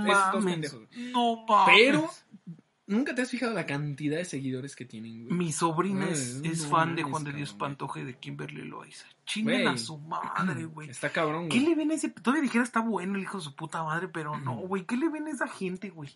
[0.44, 0.76] mames.
[1.14, 1.76] No mames.
[1.76, 2.10] Pero,
[2.88, 5.38] ¿nunca te has fijado la cantidad de seguidores que tienen, güey?
[5.38, 9.06] Mi sobrina es, es fan de Juan de Dios cabrón, Pantoja y de Kimberly Loaiza.
[9.26, 9.74] Chinguen Güey.
[9.76, 10.90] a su madre, güey.
[10.90, 11.70] Está cabrón, ¿Qué güey.
[11.70, 12.10] le ven a ese?
[12.10, 14.86] Todavía dijera está bueno el hijo de su puta madre, pero no, güey.
[14.86, 16.10] ¿Qué le ven a esa gente, güey?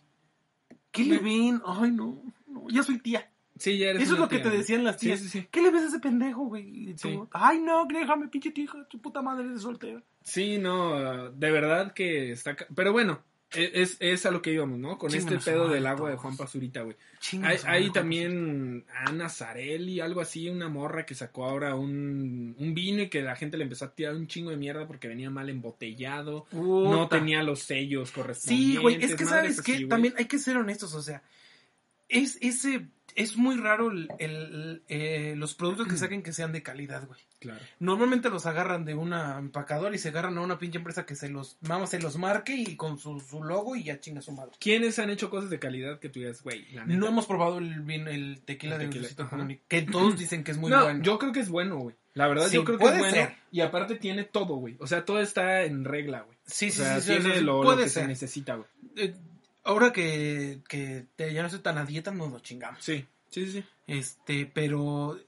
[0.92, 1.62] ¿Qué le ven?
[1.66, 2.68] Ay, no, no.
[2.70, 3.30] Ya soy tía.
[3.58, 5.20] Sí, ya eres Eso es lo que te decían las tías.
[5.20, 5.48] sí, sí.
[5.50, 6.90] ¿Qué le ves a ese pendejo, güey?
[6.90, 10.02] Y tú, ay, no, déjame, pinche de tu puta madre de soltera.
[10.24, 12.56] Sí, no, de verdad que está...
[12.76, 13.22] Pero bueno,
[13.56, 14.98] e- es, es a lo que íbamos, ¿no?
[14.98, 16.18] Con este pedo del agua de.
[16.18, 16.96] Juan Pazurita, güey.
[17.44, 23.04] Hay, hay también Ana Zarelli, algo así, una morra que sacó ahora un, un vino
[23.04, 25.50] y que la gente le empezó a tirar un chingo de mierda porque venía mal
[25.50, 28.76] embotellado, no tenía los sellos correspondientes.
[28.76, 31.24] Sí, güey, es que sabes que también hay que ser honestos, o sea,
[32.10, 36.62] es ese es muy raro el, el- eh, los productos que saquen que sean de
[36.64, 37.20] calidad, güey.
[37.40, 37.60] Claro.
[37.80, 41.30] Normalmente los agarran de una empacadora y se agarran a una pinche empresa que se
[41.30, 44.52] los, vamos, se los marque y con su, su logo y ya chinga su madre.
[44.60, 46.66] ¿Quiénes han hecho cosas de calidad que tú digas, güey?
[46.74, 47.00] la neta?
[47.00, 50.58] No hemos probado el vino, el tequila El de tequila, que todos dicen que es
[50.58, 51.04] muy no, bueno.
[51.04, 51.96] yo creo que es bueno, güey.
[52.16, 53.14] La verdad, Sí, yo creo que es bueno.
[53.14, 53.36] ser.
[53.52, 54.78] Y aparte tiene todo, güey.
[54.80, 56.38] O sea, todo está en regla, güey.
[56.46, 58.08] sí, O sí, sea, sí, tiene sí, lo, lo puede que se ser.
[58.08, 58.68] necesita, güey.
[58.96, 59.14] Eh,
[59.66, 62.84] ahora que, que te- ya no estoy tan a dieta, nos lo chingamos.
[62.84, 63.64] Sí, sí, sí.
[63.88, 65.20] Este, pero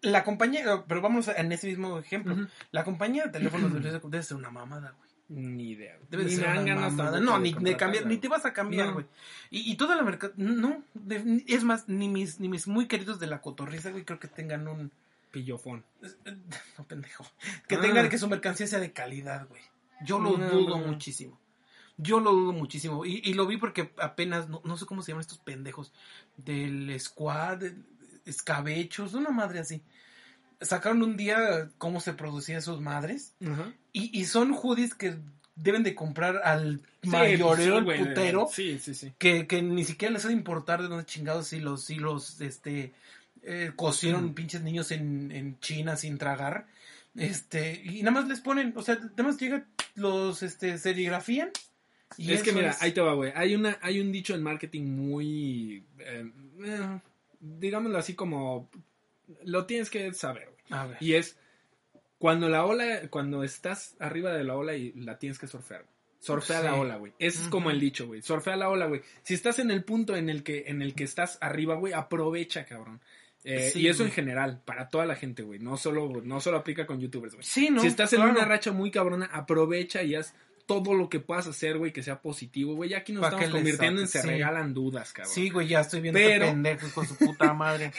[0.00, 2.36] la compañía, pero vamos en ese mismo ejemplo.
[2.70, 5.08] La compañía de teléfonos debe ser una mamada, güey.
[5.30, 5.94] Ni idea.
[5.96, 6.06] güey.
[6.10, 7.20] Debe de Ni ser una mamada.
[7.20, 8.92] No, ni, de cambiar, ni te vas a cambiar, No.
[8.94, 9.06] güey.
[9.50, 13.20] Y, y toda la mercado, no, de- es más, ni mis, ni mis muy queridos
[13.20, 14.90] de la cotorriza, güey, creo que tengan un,
[15.30, 15.84] Pillofón.
[16.78, 17.26] no pendejo,
[17.68, 17.80] que Ah.
[17.82, 19.60] tengan, que su mercancía sea de calidad, güey.
[20.02, 20.86] Yo lo No, dudo no.
[20.86, 21.38] muchísimo.
[21.98, 23.04] Yo lo dudo muchísimo.
[23.04, 25.92] Y, y lo vi porque apenas, no, no sé cómo se llaman estos pendejos,
[26.36, 27.62] del squad,
[28.24, 29.82] escabechos, una madre así.
[30.60, 33.34] Sacaron un día cómo se producían sus madres.
[33.92, 35.16] Y, y son hoodies que
[35.56, 39.12] deben de comprar al Sí, mayorero, pues, sí, el güey, putero, Sí, sí, sí.
[39.18, 42.40] que, que ni siquiera les ha de importar de dónde chingados si los, si los,
[42.40, 42.92] este,
[43.42, 44.34] eh, cocieron Mm.
[44.34, 46.66] pinches niños en, en China sin tragar.
[47.16, 51.50] Este, y nada más les ponen, o sea, nada más llegan, los, este, serigrafían.
[52.16, 53.32] Y es que mira, es- ahí te va, güey.
[53.34, 55.84] Hay, una, hay un dicho en marketing muy.
[55.98, 56.30] eh,
[56.64, 57.00] eh,
[57.40, 58.70] digámoslo así como.
[59.44, 60.90] Lo tienes que saber, güey.
[61.00, 61.36] Y es.
[62.18, 63.08] Cuando la ola.
[63.10, 65.84] Cuando estás arriba de la ola y la tienes que surfear.
[66.20, 66.64] Surfea Sí.
[66.64, 67.12] la ola, güey.
[67.20, 68.22] Ese es como el dicho, güey.
[68.22, 69.02] Surfea la ola, güey.
[69.22, 72.64] Si estás en el punto en el que, en el que estás arriba, güey, aprovecha,
[72.66, 73.00] cabrón.
[73.44, 74.08] Eh, Sí, y eso güey.
[74.08, 75.60] en general, para toda la gente, güey.
[75.60, 77.44] No solo, no solo aplica con youtubers, güey.
[77.46, 77.82] Sí, ¿no?
[77.82, 80.34] Si estás en una racha muy cabrona, aprovecha y haz
[80.68, 82.90] todo lo que puedas hacer, güey, que sea positivo, güey.
[82.90, 84.26] Ya aquí nos estamos convirtiendo en se sí.
[84.28, 85.34] regalan dudas, cabrón.
[85.34, 87.90] Sí, güey, ya estoy viendo Pero- este pendejo con su puta madre.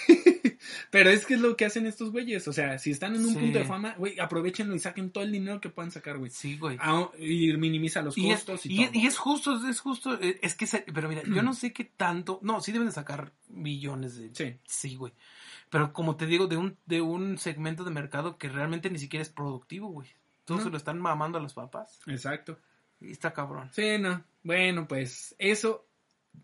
[0.92, 2.48] Pero es que es lo que hacen estos güeyes.
[2.48, 3.40] O sea, si están en un Sí.
[3.40, 6.30] punto de fama, güey, aprovechenlo y saquen todo el dinero que puedan sacar, güey.
[6.32, 6.78] Sí, güey.
[6.80, 9.00] Ah, Y minimiza los Y es, costos y, y, todo.
[9.00, 11.86] y es justo, es justo, eh, es que, se- pero mira, yo no sé qué
[11.86, 14.58] tanto, no, sí deben de sacar millones de, Sí.
[14.68, 15.14] sí, güey,
[15.72, 19.22] pero como te digo, de un, de un segmento de mercado que realmente ni siquiera
[19.24, 20.08] es productivo, güey,
[20.58, 20.64] No.
[20.64, 22.58] se lo están mamando a los papás, Exacto.
[23.00, 23.70] y está cabrón.
[23.74, 24.24] Sí, no.
[24.44, 25.86] Bueno, pues eso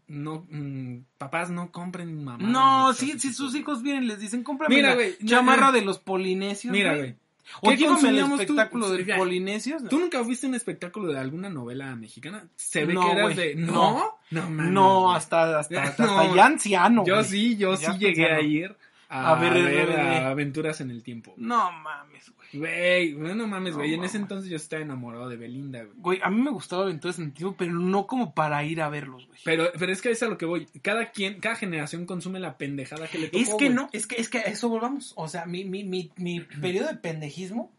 [0.07, 2.47] no, mm, papás no compren mamá.
[2.47, 5.71] No, sí, si sus hijos vienen les dicen, cómprame Mira, la güey, no, chamarra no.
[5.73, 6.71] de los polinesios.
[6.71, 7.15] Mira, güey.
[7.61, 7.93] O ¿Qué tú?
[8.41, 9.17] espectáculo Ya.
[9.17, 9.83] polinesios.
[9.87, 12.47] ¿Tú nunca viste un espectáculo de alguna novela mexicana?
[12.55, 13.55] Se ve No, que eras de.
[13.55, 14.17] no.
[14.31, 15.13] ¿No?
[15.13, 17.05] Hasta, hasta, hasta, hasta ya anciano.
[17.05, 18.75] Yo sí, yo Ya sí llegué a ir
[19.23, 21.33] a, A ver a Aventuras en el Tiempo.
[21.37, 23.13] No mames, güey.
[23.13, 23.93] Güey, no mames, No güey.
[23.93, 25.95] en ese entonces yo estaba enamorado de Belinda, güey.
[25.97, 28.89] Güey, a mí me gustaba Aventuras en el Tiempo, pero no como para ir a
[28.89, 29.39] verlos, güey.
[29.43, 30.67] Pero, pero es que es a lo que voy.
[30.81, 33.37] Cada quien, cada generación consume la pendejada que le tocó.
[33.43, 33.69] Es que güey.
[33.73, 35.13] no, es que, es que a eso volvamos.
[35.15, 37.71] O sea, mi, mi, mi, mi periodo de pendejismo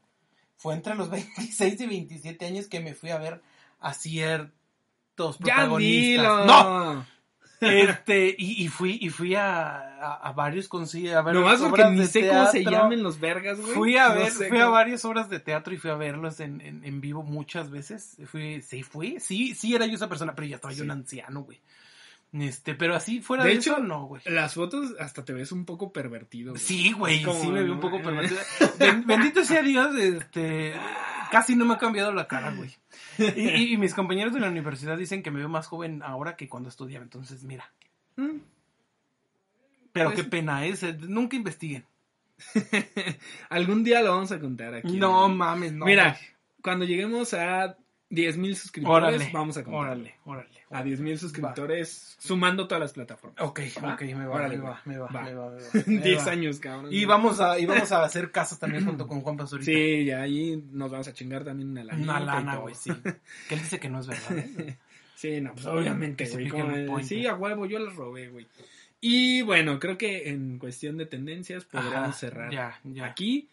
[0.57, 3.41] fue entre los 26 y 27 años que me fui a ver
[3.81, 5.81] a ciertos Ya protagonistas.
[5.81, 6.45] dilo.
[6.47, 7.07] ¡No!
[7.61, 12.01] Este, y, y fui, y fui a, a, a varios conciertos, Nomás porque obras ni
[12.01, 12.73] de sé cómo se teatro.
[12.73, 13.73] llamen los vergas, güey.
[13.75, 16.61] Fui a No ver, fui a varias obras de teatro y fui a verlos en,
[16.61, 18.17] en, en vivo muchas veces.
[18.27, 21.43] Fui, sí fui, sí, sí era yo esa persona, pero ya estaba yo un anciano,
[21.43, 21.61] güey.
[22.33, 24.21] Este, pero así fuera De de, hecho, eso, no, güey.
[24.27, 26.53] Las fotos hasta te ves un poco pervertido.
[26.53, 26.63] güey.
[26.63, 28.41] Sí, güey, sí me vi un poco pervertido.
[28.79, 30.75] Ben- Bendito sea Dios, este,
[31.31, 32.75] casi no me ha cambiado la cara, güey.
[33.19, 36.37] Y, y- y mis compañeros de la universidad dicen que me veo más joven ahora
[36.37, 37.71] que cuando estudiaba, entonces mira.
[38.17, 38.39] Mm.
[39.93, 41.85] Pero Pues- qué pena es, eh, nunca investiguen.
[43.49, 44.97] Algún día lo vamos a contar aquí.
[44.99, 45.37] No güey.
[45.37, 45.87] mames, no.
[45.87, 46.23] Mira, güey.
[46.63, 47.77] cuando lleguemos a
[48.11, 49.81] 10.000 suscriptores, órale, vamos a contar.
[49.81, 50.49] órale, órale.
[50.71, 53.41] A 10.000 suscriptores, sumando todas las plataformas.
[53.43, 53.95] Ok, ¿Va?
[53.95, 55.23] ok, me va, Órale, me va, me va, Va.
[55.23, 56.31] me va, me va, me 10 va.
[56.31, 56.93] años, cabrón.
[56.93, 59.67] Y vamos a, y vamos a hacer casas también junto con Juan Pazurita.
[59.67, 62.03] Sí, ya ahí nos vamos a chingar también una lana.
[62.03, 62.93] Una lana, güey, sí.
[63.49, 64.39] Que él dice que no es verdad.
[64.39, 64.79] ¿eh?
[65.17, 67.03] Sí, no, pues obviamente, güey.
[67.03, 68.47] Sí, a huevo, yo las robé, güey.
[69.01, 73.07] Y bueno, creo que en cuestión de tendencias podríamos cerrar Ya, ya.
[73.07, 73.49] aquí.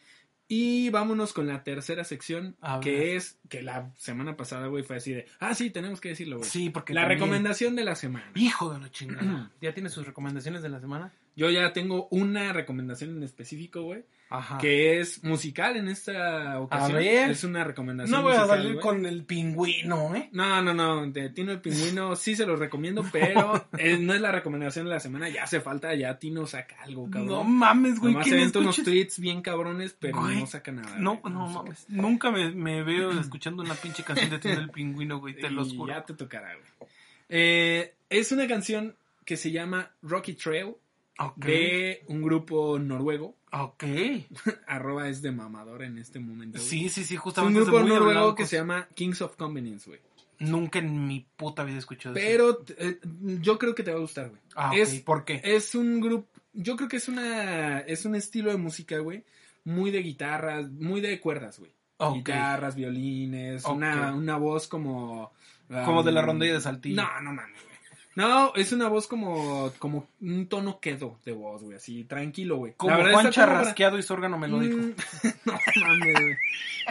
[0.55, 4.97] Y vámonos con la tercera sección, A que es que la semana pasada, güey, fue
[4.97, 6.47] así de, ah, sí, tenemos que decirlo, güey.
[6.47, 8.29] Sí, porque la también- recomendación de la semana.
[8.35, 9.51] Hijo de la chingada.
[9.61, 11.11] ¿Ya tiene sus recomendaciones de la semana?
[11.35, 14.59] Yo ya tengo una recomendación en específico, güey, Ajá.
[14.59, 16.99] que es musical en esta ocasión.
[16.99, 17.31] ver.
[17.31, 18.79] Es una recomendación No voy a salir güey.
[18.83, 20.29] con el pingüino, ¿eh?
[20.31, 23.65] No, no, no, de Tino el Pingüino sí se los recomiendo, pero
[23.99, 27.27] no es la recomendación de la semana, ya hace falta, ya Tino saca algo, cabrón.
[27.27, 28.13] No mames, güey.
[28.13, 30.95] Nomás se ¿quién avienta unos tweets bien cabrones, pero Güey, no saca nada.
[30.97, 31.85] No, güey, no mames.
[31.89, 35.35] Nunca me, me veo escuchando una pinche canción de Tino el Pingüino, güey.
[35.35, 35.93] Te los Y juro.
[35.93, 36.89] Ya te tocará, güey.
[37.29, 40.75] Eh, es una canción que se llama Rocky Trail
[41.19, 41.45] Ok.
[41.45, 43.35] de un grupo noruego.
[43.51, 43.83] Ok.
[44.67, 46.57] Arroba es de mamador en este momento.
[46.57, 46.67] güey.
[46.67, 47.59] Sí, sí, sí, Es un justamente.
[47.61, 50.01] grupo noruego que se llama Kings of Convenience, güey.
[50.39, 52.25] Nunca en mi puta vida he escuchado eso.
[52.25, 52.99] Pero eh,
[53.41, 54.41] yo creo que te va a gustar, güey.
[54.55, 54.77] Ah, ok.
[54.77, 55.39] es, ¿Por qué?
[55.43, 59.23] es un grupo, yo creo que es una, es un estilo de música, güey,
[59.63, 61.71] muy de guitarras, muy de cuerdas, güey.
[61.97, 62.17] Ok.
[62.17, 65.31] Guitarras, violines, una, una voz como...
[65.69, 67.01] Como um, de la rondilla de Saltillo.
[67.01, 67.61] No, no mames.
[68.15, 72.73] No, es una voz como, como un tono quedo de voz, güey, así, tranquilo, güey.
[72.77, 74.77] Como La verdad Juan está como para- Charrasqueado y su órgano melódico.
[74.77, 74.93] Mm,
[75.45, 76.35] no mames, güey.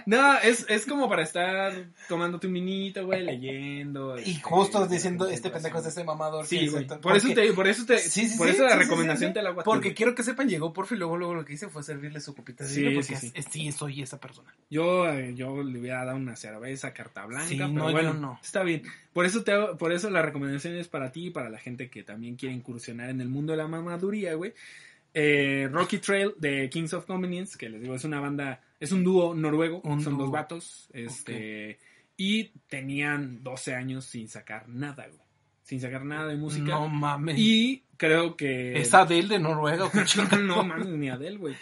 [0.07, 1.73] No, es, es como para estar
[2.09, 4.19] tomándote un minito, güey, leyendo.
[4.19, 6.47] Y este, justo diciendo, este pendejo es ese mamador.
[6.47, 6.87] Sí, que güey.
[6.87, 9.35] Por eso porque- te, por eso te, Sí, sí, por sí, eso la recomendación sí,
[9.35, 9.95] te la hago Porque güey.
[9.95, 12.71] quiero que sepan, llegó Porfi luego, luego lo que hice fue servirle su copita de
[12.71, 13.33] Sí, vino sí, porque sí.
[13.35, 14.53] es- sí, soy esa persona.
[14.71, 18.15] Yo, eh, yo le hubiera dado una cerveza carta blanca, Sí, pero no, yo bueno,
[18.15, 18.41] no.
[18.43, 18.83] está bien.
[19.13, 21.89] Por eso te hago- por eso la recomendación es para ti y para la gente
[21.91, 24.53] que también quiere incursionar en el mundo de la mamaduría, güey.
[25.15, 29.05] Eh, Rocky Trail de Kings of Convenience, que les digo, es una banda, es un
[29.05, 30.23] dúo noruego, Un son dúo.
[30.25, 31.79] dos vatos, este,
[32.17, 35.21] y tenían 12 años sin sacar nada, güey.
[35.63, 36.65] Sin sacar nada de música.
[36.65, 37.39] No mames.
[37.39, 38.79] Y creo que...
[38.81, 39.89] ¿Es Adele de Noruega
[40.43, 41.55] no mames, ni Adele, güey.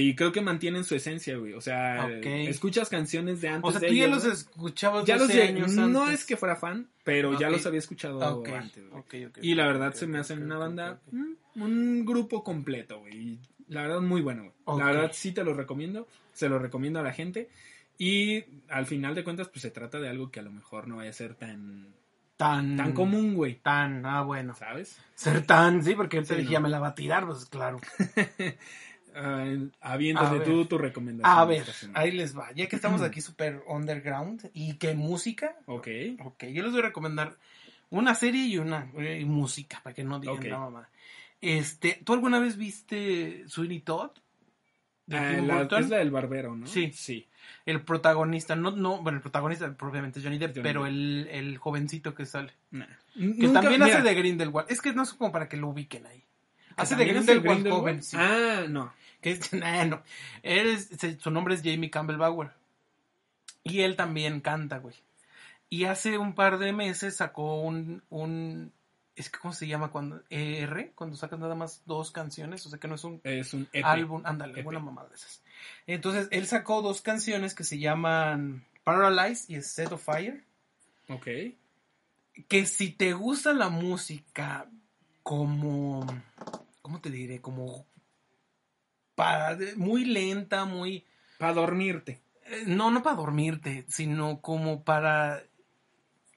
[0.00, 1.52] Y creo que mantienen su esencia, güey.
[1.54, 4.34] O sea, escuchas canciones de antes O sea, de tú ya ellos, los güey.
[4.36, 6.20] escuchabas Ya los 12 de- años No antes.
[6.20, 9.02] es que fuera fan, pero ya los había escuchado Ok, antes, güey.
[9.42, 13.38] Y la verdad se me hacen una banda, mm, un grupo completo, güey.
[13.68, 14.78] La verdad, muy bueno, güey.
[14.78, 16.06] La verdad, sí te lo recomiendo.
[16.32, 17.48] Se lo recomiendo a la gente.
[17.98, 20.96] Y al final de cuentas, pues se trata de algo que a lo mejor no
[20.96, 21.88] vaya a ser tan,
[22.36, 23.56] Tan, tan común, güey.
[23.56, 24.54] Tan, ah, bueno.
[24.54, 24.96] ¿Sabes?
[25.16, 26.50] Ser tan, sí, porque él te Sí, no.
[26.52, 27.80] ya me la va a tirar, pues claro.
[29.18, 31.38] A aviéntate tú tu recomendación.
[31.38, 31.64] A ver,
[31.94, 32.52] ahí les va.
[32.54, 35.88] Ya que estamos aquí súper underground y que música, Ok.
[36.24, 37.36] ok, yo les voy a recomendar
[37.90, 40.44] una serie y una y música, para que no digan Ok.
[40.44, 40.88] la mamá.
[41.40, 44.10] Este, ¿tú alguna vez viste Sweeney Todd?
[45.06, 46.66] De Ah, la- es la del barbero, ¿no?
[46.66, 46.92] Sí.
[46.92, 47.26] Sí.
[47.64, 50.92] El protagonista, no, no, bueno, el protagonista propiamente es Johnny Depp, Johnny pero Depp.
[50.92, 52.52] el, el jovencito que sale.
[52.72, 52.84] Nah.
[53.14, 54.70] Que Nunca- también mira, hace de Grindelwald.
[54.70, 56.24] Es que no es como para que lo ubiquen ahí.
[56.78, 57.80] ¿Que Hace de Grindelwald, Grindelwald?
[57.82, 58.16] joven, sí.
[58.18, 58.92] Ah, no.
[59.20, 60.02] Que es, nah, no.
[60.42, 62.50] Él es- su nombre es Jamie Campbell Bauer.
[63.64, 64.94] Y él también canta, güey.
[65.68, 68.72] Y hace un par de meses sacó un, un
[69.16, 70.22] Es que, ¿cómo se llama cuando?
[70.30, 73.68] ER, cuando sacas nada más dos canciones, o sea que no es un Es un
[73.72, 73.84] EP.
[73.84, 75.42] álbum, ándale, buena mamada de esas.
[75.86, 80.42] Entonces, él sacó dos canciones que se llaman Paralyze y Set of Fire,
[81.08, 81.26] Ok.
[82.46, 84.66] que si te gusta la música
[85.24, 86.06] como,
[86.88, 87.42] ¿cómo te diré?
[87.42, 87.86] Como
[89.14, 91.04] para, muy lenta, muy...
[91.38, 92.22] Para dormirte.
[92.46, 95.42] eh, No, no para dormirte, sino como para...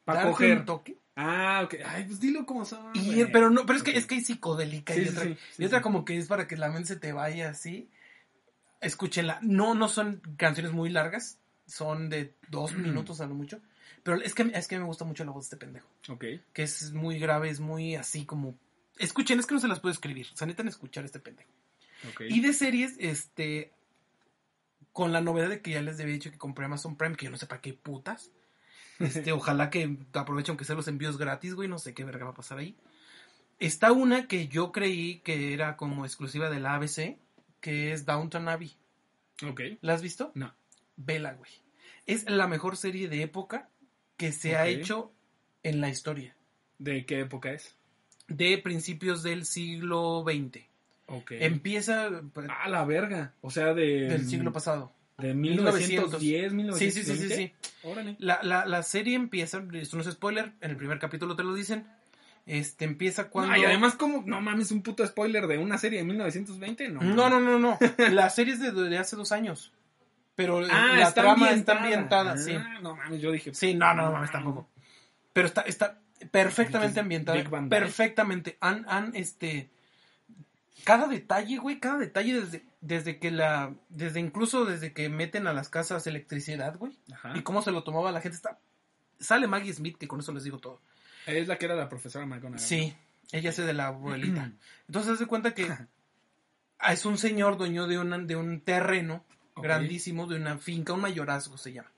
[0.04, 0.58] Para coger.
[0.60, 0.98] un toque.
[1.16, 1.76] Ah, ok.
[1.86, 2.92] Ay, pues dilo como son.
[2.96, 5.64] Y, pero no, pero es que es que hay psicodélica Sí, y otra, sí, sí,
[5.64, 7.90] y otra como que es para que la mente se te vaya así.
[8.82, 9.40] Escúchenla.
[9.42, 13.62] No, no son canciones muy largas, son de dos minutos a lo mucho.
[14.04, 15.88] Pero es que, es que me gusta mucho la voz de este pendejo.
[16.10, 16.26] Ok.
[16.52, 18.56] Que es muy grave, es muy así como.
[18.98, 20.28] Escuchen, es que no se las puedo escribir.
[20.34, 21.52] O sea, necesitan escuchar este pendejo.
[22.28, 23.72] Y de series, este.
[24.92, 27.32] Con la novedad de que ya les había dicho que compré Amazon Prime, que yo
[27.32, 28.32] no sé para qué putas.
[29.02, 31.68] Este, ojalá que aprovechen que sean los envíos gratis, güey.
[31.68, 32.78] No sé qué verga va a pasar ahí.
[33.58, 37.18] Está una que yo creí que era como exclusiva de la ABC,
[37.62, 38.76] que es Downton Abbey.
[39.48, 39.62] Ok.
[39.82, 40.32] ¿La has visto?
[40.36, 40.54] No.
[40.98, 41.50] Vela, güey.
[42.06, 43.70] Es la mejor serie de época
[44.18, 45.12] que se ha hecho
[45.64, 46.36] en la historia.
[46.78, 47.76] ¿De qué época es?
[48.38, 50.64] De principios del siglo XX.
[51.08, 51.32] Ok.
[51.34, 52.10] Empieza
[52.50, 53.34] Ah, la verga.
[53.42, 54.08] O sea, de.
[54.10, 54.92] del siglo pasado.
[55.18, 56.22] De 1900.
[56.22, 56.92] 1910, Sí, 1920.
[56.92, 57.54] sí, sí, sí, sí.
[57.84, 58.16] Órale.
[58.20, 61.54] La, la, la serie empieza, esto no es spoiler, en el primer capítulo te lo
[61.54, 61.86] dicen.
[62.48, 63.52] Este empieza cuando.
[63.54, 67.02] No, y además, como, no mames, un puto spoiler de una serie de 1920, no.
[67.02, 67.78] No, no, no, no.
[68.12, 69.72] La serie es de, de hace dos años.
[70.34, 71.58] Pero Ah, la está trama ambientada.
[71.58, 72.54] está ambientada, sí.
[72.54, 73.54] Ah, no mames, yo dije.
[73.54, 74.68] Sí, no, no, no mames, tampoco.
[75.34, 76.00] Pero está, está
[76.30, 77.44] perfectamente ambientada.
[77.70, 78.58] Perfectamente.
[78.62, 79.70] Han, han, este.
[80.84, 83.74] Cada detalle, güey, cada detalle desde, desde que la.
[83.90, 86.98] Desde incluso desde que meten a las casas electricidad, güey.
[87.14, 87.34] Ajá.
[87.36, 88.36] Y cómo se lo tomaba la gente.
[88.36, 88.60] Está.
[89.20, 90.82] Sale Maggie Smith, que con eso les digo todo.
[91.26, 92.60] Es la que era la profesora McGonagall.
[92.60, 92.96] Sí,
[93.32, 94.52] ella hace de la abuelita.
[94.88, 95.72] Entonces, se cuenta que
[96.90, 99.24] es un señor dueño de, una, de un terreno
[99.56, 101.92] grandísimo, de una finca, un mayorazgo se llama.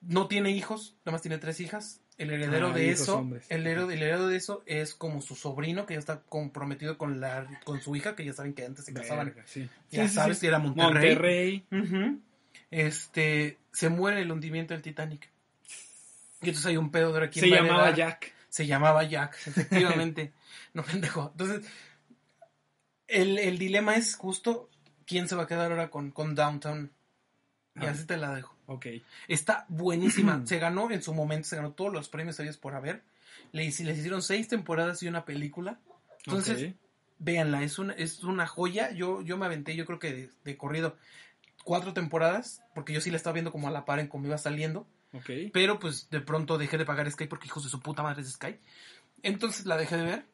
[0.00, 2.00] No tiene hijos, nada más tiene tres hijas.
[2.18, 5.84] El heredero Ah, de eso, el heredero, el heredero de eso es como su sobrino
[5.84, 8.94] que ya está comprometido con la con su hija, que ya saben que antes se
[8.94, 9.26] casaban.
[9.26, 9.68] Verga, sí.
[9.90, 10.40] Ya Sí, sabes sí.
[10.42, 11.66] que era Monterrey.
[12.70, 15.28] Este se muere en el hundimiento del Titanic.
[16.42, 17.94] Y entonces hay un pedo de quién Se llamaba.
[17.94, 18.32] Jack.
[18.48, 20.32] Se llamaba Jack, efectivamente.
[20.74, 21.28] no pendejo.
[21.32, 21.66] Entonces,
[23.08, 24.70] el, el dilema es justo
[25.06, 26.90] quién se va a quedar ahora con, con Downtown.
[27.80, 28.54] Y así te la dejo.
[28.66, 28.86] Ok.
[29.28, 30.42] Está buenísima.
[30.46, 33.02] se ganó en su momento, se ganó todos los premios habidos por haber.
[33.52, 35.78] Le, les hicieron seis temporadas y una película.
[36.24, 36.76] Entonces, Ok.
[37.18, 38.90] véanla, es una, es una joya.
[38.92, 40.96] Yo, yo me aventé, yo creo que de, de corrido,
[41.64, 44.38] cuatro temporadas, porque yo sí la estaba viendo como a la par en cómo iba
[44.38, 44.86] saliendo.
[45.12, 45.30] Ok.
[45.52, 48.32] Pero pues de pronto dejé de pagar Sky porque hijos de su puta madre es
[48.32, 48.56] Sky.
[49.22, 50.26] Entonces la dejé de ver.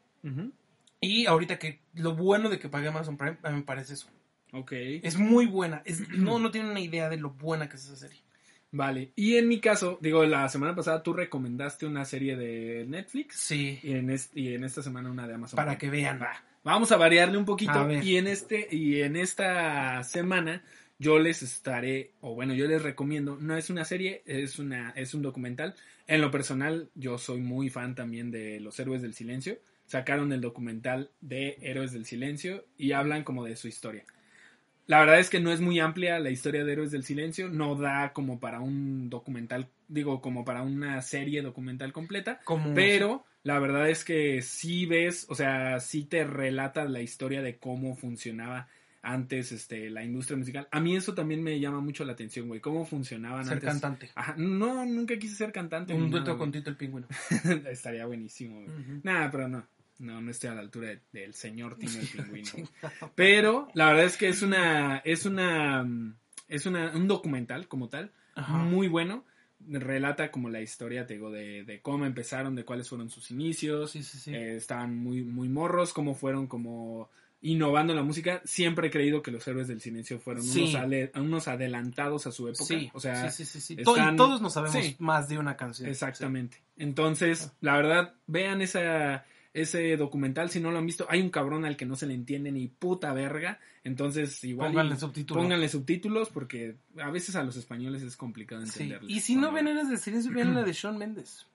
[1.00, 4.06] Y ahorita que lo bueno de que pagué Amazon Prime, a mí me parece eso.
[4.52, 4.72] Ok.
[5.02, 5.82] Es muy buena.
[5.84, 8.18] Es, no, no tienen una idea de lo buena que es esa serie.
[8.70, 9.12] Vale.
[9.16, 13.36] Y en mi caso, digo, la semana pasada tú recomendaste una serie de Netflix.
[13.36, 13.78] Sí.
[13.82, 15.56] Y en, est- y en esta semana una de Amazon.
[15.56, 16.20] Para que vean.
[16.22, 16.42] Va.
[16.64, 17.90] Vamos a variarle un poquito.
[18.02, 20.62] Y en este, y en esta semana,
[20.98, 25.12] yo les estaré, o bueno, yo les recomiendo, no es una serie, es una, es
[25.12, 25.74] un documental.
[26.06, 29.58] En lo personal, yo soy muy fan también de Los Héroes del Silencio.
[29.86, 34.04] Sacaron el documental de Héroes del Silencio y hablan como de su historia.
[34.86, 37.76] La verdad es que no es muy amplia la historia de Héroes del Silencio, no
[37.76, 42.40] da como para un documental, digo, como para una serie documental completa,
[42.74, 47.58] pero la verdad es que sí ves, o sea, sí te relata la historia de
[47.58, 48.68] cómo funcionaba
[49.02, 50.68] antes este, la industria musical.
[50.70, 52.60] A mí eso también me llama mucho la atención, güey.
[52.60, 53.68] Cómo funcionaban ser antes.
[53.68, 54.10] cantante.
[54.14, 55.92] Ajá, no, nunca quise ser cantante.
[55.92, 56.52] Un dueto con.
[56.52, 57.08] Tito el Pingüino.
[57.68, 58.68] Estaría buenísimo, güey.
[58.68, 59.00] Ujú.
[59.02, 59.66] Nada, pero no.
[60.02, 62.68] No, no estoy a la altura de- del señor Tino el Pingüino.
[63.14, 66.14] pero la verdad es que es una, es una, mm,
[66.48, 68.56] es una, un documental como tal, Ajá.
[68.58, 69.24] muy bueno.
[69.68, 73.92] Relata como la historia, te digo, de, de cómo empezaron, de cuáles fueron sus inicios.
[73.92, 74.34] Sí, sí, sí.
[74.34, 77.08] Eh, estaban muy, muy morros, cómo fueron como
[77.42, 78.40] innovando en la música.
[78.44, 80.62] Siempre he creído que los héroes del silencio fueron Sí.
[80.62, 82.64] unos, ale- unos adelantados a su época.
[82.64, 83.44] sí, o sea, sí,
[83.78, 85.88] están- todos nos sabemos más de una canción.
[85.88, 86.56] Exactamente.
[86.76, 89.24] Entonces, la verdad, vean esa,
[89.54, 90.50] ese documental.
[90.50, 92.68] Si no lo han visto, hay un cabrón al que no se le entiende ni
[92.68, 93.58] puta verga.
[93.84, 94.70] Entonces, igual.
[94.70, 95.42] Pónganle subtítulos.
[95.42, 98.84] Pónganle subtítulos porque a veces a los españoles es complicado Sí.
[98.84, 99.10] entenderles.
[99.10, 101.46] Y si no ven Héroes del Silencio, vean la de Shawn Mendes.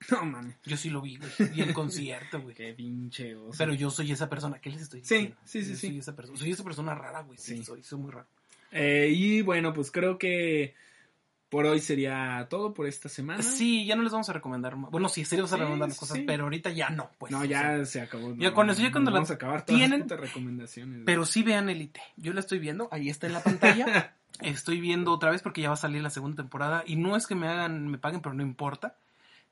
[0.10, 0.54] No, mames.
[0.64, 1.30] Yo sí lo vi, güey.
[1.54, 2.54] Y en concierto, güey.
[2.54, 3.56] Qué pinche oso.
[3.56, 4.58] Pero yo soy esa persona.
[4.60, 5.36] ¿Qué les estoy Sí, diciendo?
[5.46, 5.86] sí, sí, Yo sí.
[5.88, 6.38] Soy esa, persona.
[6.38, 7.38] soy esa persona rara, güey.
[7.38, 7.64] Sí, Sí.
[7.64, 8.26] soy, soy muy raro.
[8.72, 10.74] Eh, y bueno, pues creo que
[11.48, 13.42] por hoy sería todo por esta semana.
[13.42, 14.76] Sí, ya no les vamos a recomendar.
[14.76, 14.90] más.
[14.90, 16.24] Bueno, sí, sí les vamos a recomendar sí, cosas, sí.
[16.26, 17.10] pero ahorita ya no.
[17.18, 18.34] Pues, no, o ya sea, se acabó.
[18.36, 21.02] ya con eso, ya no, cuando vamos a acabar todas tienen- las recomendaciones.
[21.06, 22.00] Pero sí vean Elite.
[22.16, 24.16] Yo la estoy viendo, ahí está en la pantalla.
[24.40, 26.82] estoy viendo otra vez porque ya va a salir la segunda temporada.
[26.86, 28.96] Y no es que me hagan, me paguen, pero no importa.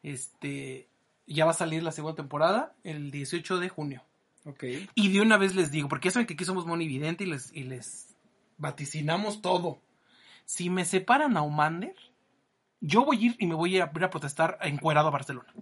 [0.02, 0.88] Este,
[1.26, 4.02] ya va a salir la segunda temporada el 18 de junio.
[4.44, 4.64] ok.
[4.94, 7.50] Y de una vez les digo, porque ya saben que aquí somos monividente y les,
[7.54, 8.14] y les
[8.58, 9.78] vaticinamos todo.
[10.44, 11.94] Si me separan a Omander,
[12.80, 15.52] yo voy a ir y me voy a ir a, protestar encuerado a Barcelona.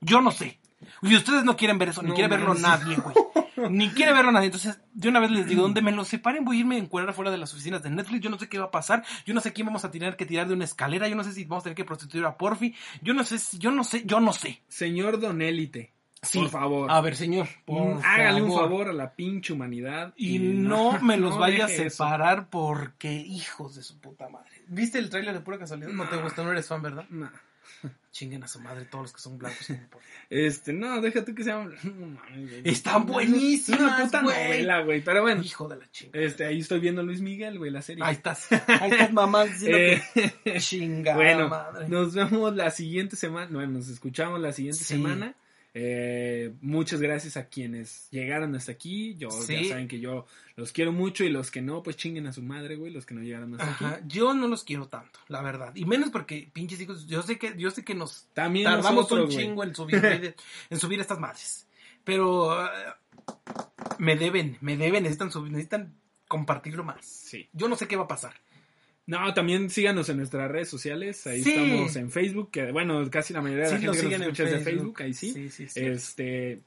[0.00, 0.60] Yo no sé.
[1.02, 3.14] Y ustedes no quieren ver eso, ni quiere verlo nadie, güey.
[3.70, 4.46] Ni quiere verlo nadie.
[4.46, 7.08] Entonces, de una vez les digo, donde me lo separen, voy a irme a encuerar
[7.08, 8.20] afuera de las oficinas de Netflix.
[8.22, 9.02] Yo no sé qué va a pasar.
[9.24, 11.08] Yo no sé quién vamos a tener que tirar de una escalera.
[11.08, 12.74] Yo no sé si vamos a tener que prostituir a Porfi.
[13.00, 14.62] Yo no sé, si- yo no sé, yo no sé.
[14.68, 16.38] Señor Don Élite, Sí.
[16.40, 16.90] por favor.
[16.90, 17.46] A ver, señor.
[17.64, 18.88] por Mm, hágale un favor.
[18.88, 20.12] a la pinche humanidad.
[20.16, 21.88] Y no me los no vaya a eso.
[21.90, 24.50] separar porque hijos de su puta madre.
[24.66, 25.88] ¿Viste el tráiler de pura casualidad?
[25.90, 27.04] No te gustó, no eres fan, ¿verdad?
[27.10, 27.30] No.
[28.12, 29.68] Chinguen a su madre todos los que son blancos.
[30.30, 31.62] Este, no, déjate que sea.
[31.84, 32.62] no mames, güey.
[32.64, 34.44] Están Es buenísimas, una puta güey.
[34.44, 35.00] novela, güey.
[35.02, 36.18] Pero bueno, Hijo de la chinga.
[36.18, 38.02] este, ahí estoy viendo Luis Miguel, güey, la serie.
[38.04, 38.48] Ahí estás.
[38.66, 39.44] Ahí estás, mamá.
[39.44, 40.02] diciendo Eh,
[40.44, 41.88] que- Chingada bueno, madre.
[41.88, 43.48] nos vemos la siguiente semana.
[43.52, 44.94] Bueno, nos escuchamos la siguiente Sí.
[44.94, 45.34] semana.
[45.78, 49.14] Eh, muchas gracias a quienes llegaron hasta aquí.
[49.16, 49.62] Yo Sí.
[49.64, 50.24] ya saben que yo
[50.56, 53.12] los quiero mucho y los que no, pues chinguen a su madre, güey, los que
[53.14, 54.04] no llegaron hasta Ajá, aquí.
[54.08, 55.72] yo no los quiero tanto, la verdad.
[55.76, 59.26] Y menos porque, pinches hijos, yo sé que, yo sé que nos También tardamos nosotros,
[59.28, 59.46] un güey.
[59.46, 60.34] chingo en subir,
[60.70, 61.66] en subir estas madres.
[62.04, 62.68] Pero eh,
[63.98, 65.94] me deben, me deben, necesitan subir, necesitan
[66.26, 67.04] compartirlo más.
[67.04, 67.50] Sí.
[67.52, 68.32] Yo no sé qué va a pasar.
[69.06, 71.26] No, también síganos en nuestras redes sociales.
[71.26, 71.54] Ahí Sí.
[71.54, 74.42] estamos en Facebook, que bueno, casi la mayoría de la Sí, gente que nos escucha
[74.44, 75.02] es de Facebook.
[75.02, 75.48] Ahí sí.
[75.48, 75.66] Sí.
[75.76, 76.60] Este,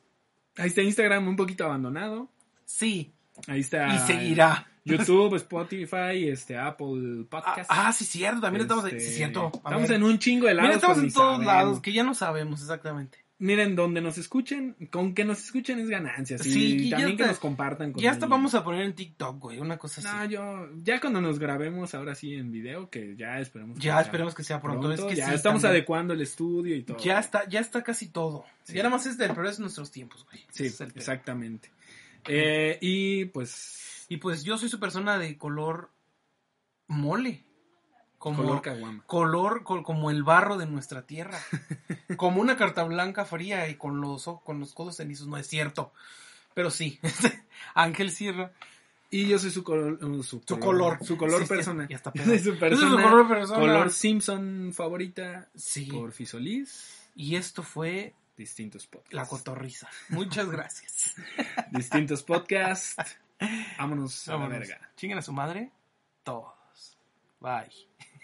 [0.58, 2.30] ahí está Instagram un poquito abandonado.
[2.66, 3.12] Sí,
[3.48, 3.94] Ahí está.
[3.94, 4.66] y seguirá.
[4.86, 7.70] YouTube, Spotify, este, Apple Ah, Podcast.
[7.72, 8.86] ah, sí, cierto, también estamos.
[8.86, 9.52] Este, Sí, cierto.
[9.64, 10.68] A Estamos en un chingo de lados.
[10.70, 11.46] Mira, estamos pero en todos sabemos.
[11.54, 13.18] lados, que ya no sabemos exactamente.
[13.42, 16.38] Miren, donde nos escuchen, con que nos escuchen es ganancia.
[16.38, 17.94] Sí, y también que nos compartan.
[17.94, 20.10] Con Ya hasta vamos a poner en TikTok, güey, una cosa así.
[20.10, 23.78] No, yo, ya cuando nos grabemos ahora sí en video, que ya esperemos.
[23.78, 24.92] que ya esperemos que sea pronto.
[24.92, 25.78] es que ya sí, estamos también.
[25.78, 26.98] adecuando el estudio y todo.
[26.98, 28.44] Ya está, ya está casi todo.
[28.64, 28.74] Sí.
[28.74, 30.44] Ya nada más es del, pero es nuestros tiempos, güey.
[30.52, 31.72] Sí, es exactamente.
[32.28, 35.92] Eh, y pues, Y pues yo soy su persona de color
[36.88, 37.46] mole.
[38.20, 39.03] Como color caguama.
[39.07, 41.39] color col- como el barro de nuestra tierra.
[42.17, 45.91] como una carta blanca fría y con los con los codos cenizos, no es cierto.
[46.53, 46.99] Pero sí.
[47.74, 48.51] Ángel Sierra,
[49.11, 50.03] Y yo soy su color.
[50.03, 51.03] uh, su, Su color.
[51.03, 51.88] Su color Sí, persona.
[51.89, 53.01] ya está soy su persona.
[53.03, 53.59] color persona.
[53.59, 55.47] color Simpson favorita.
[55.55, 55.86] Sí.
[55.91, 57.07] Por Fisolis.
[57.15, 59.13] Y esto fue Distintos podcasts.
[59.15, 59.88] la cotorriza.
[60.09, 61.15] Muchas gracias.
[61.72, 62.95] Distintos podcasts.
[63.78, 64.59] Vámonos a la Vámonos.
[64.67, 64.91] verga.
[64.97, 65.72] Chinguen a su madre.
[66.24, 66.53] Todos.
[67.39, 67.70] Bye.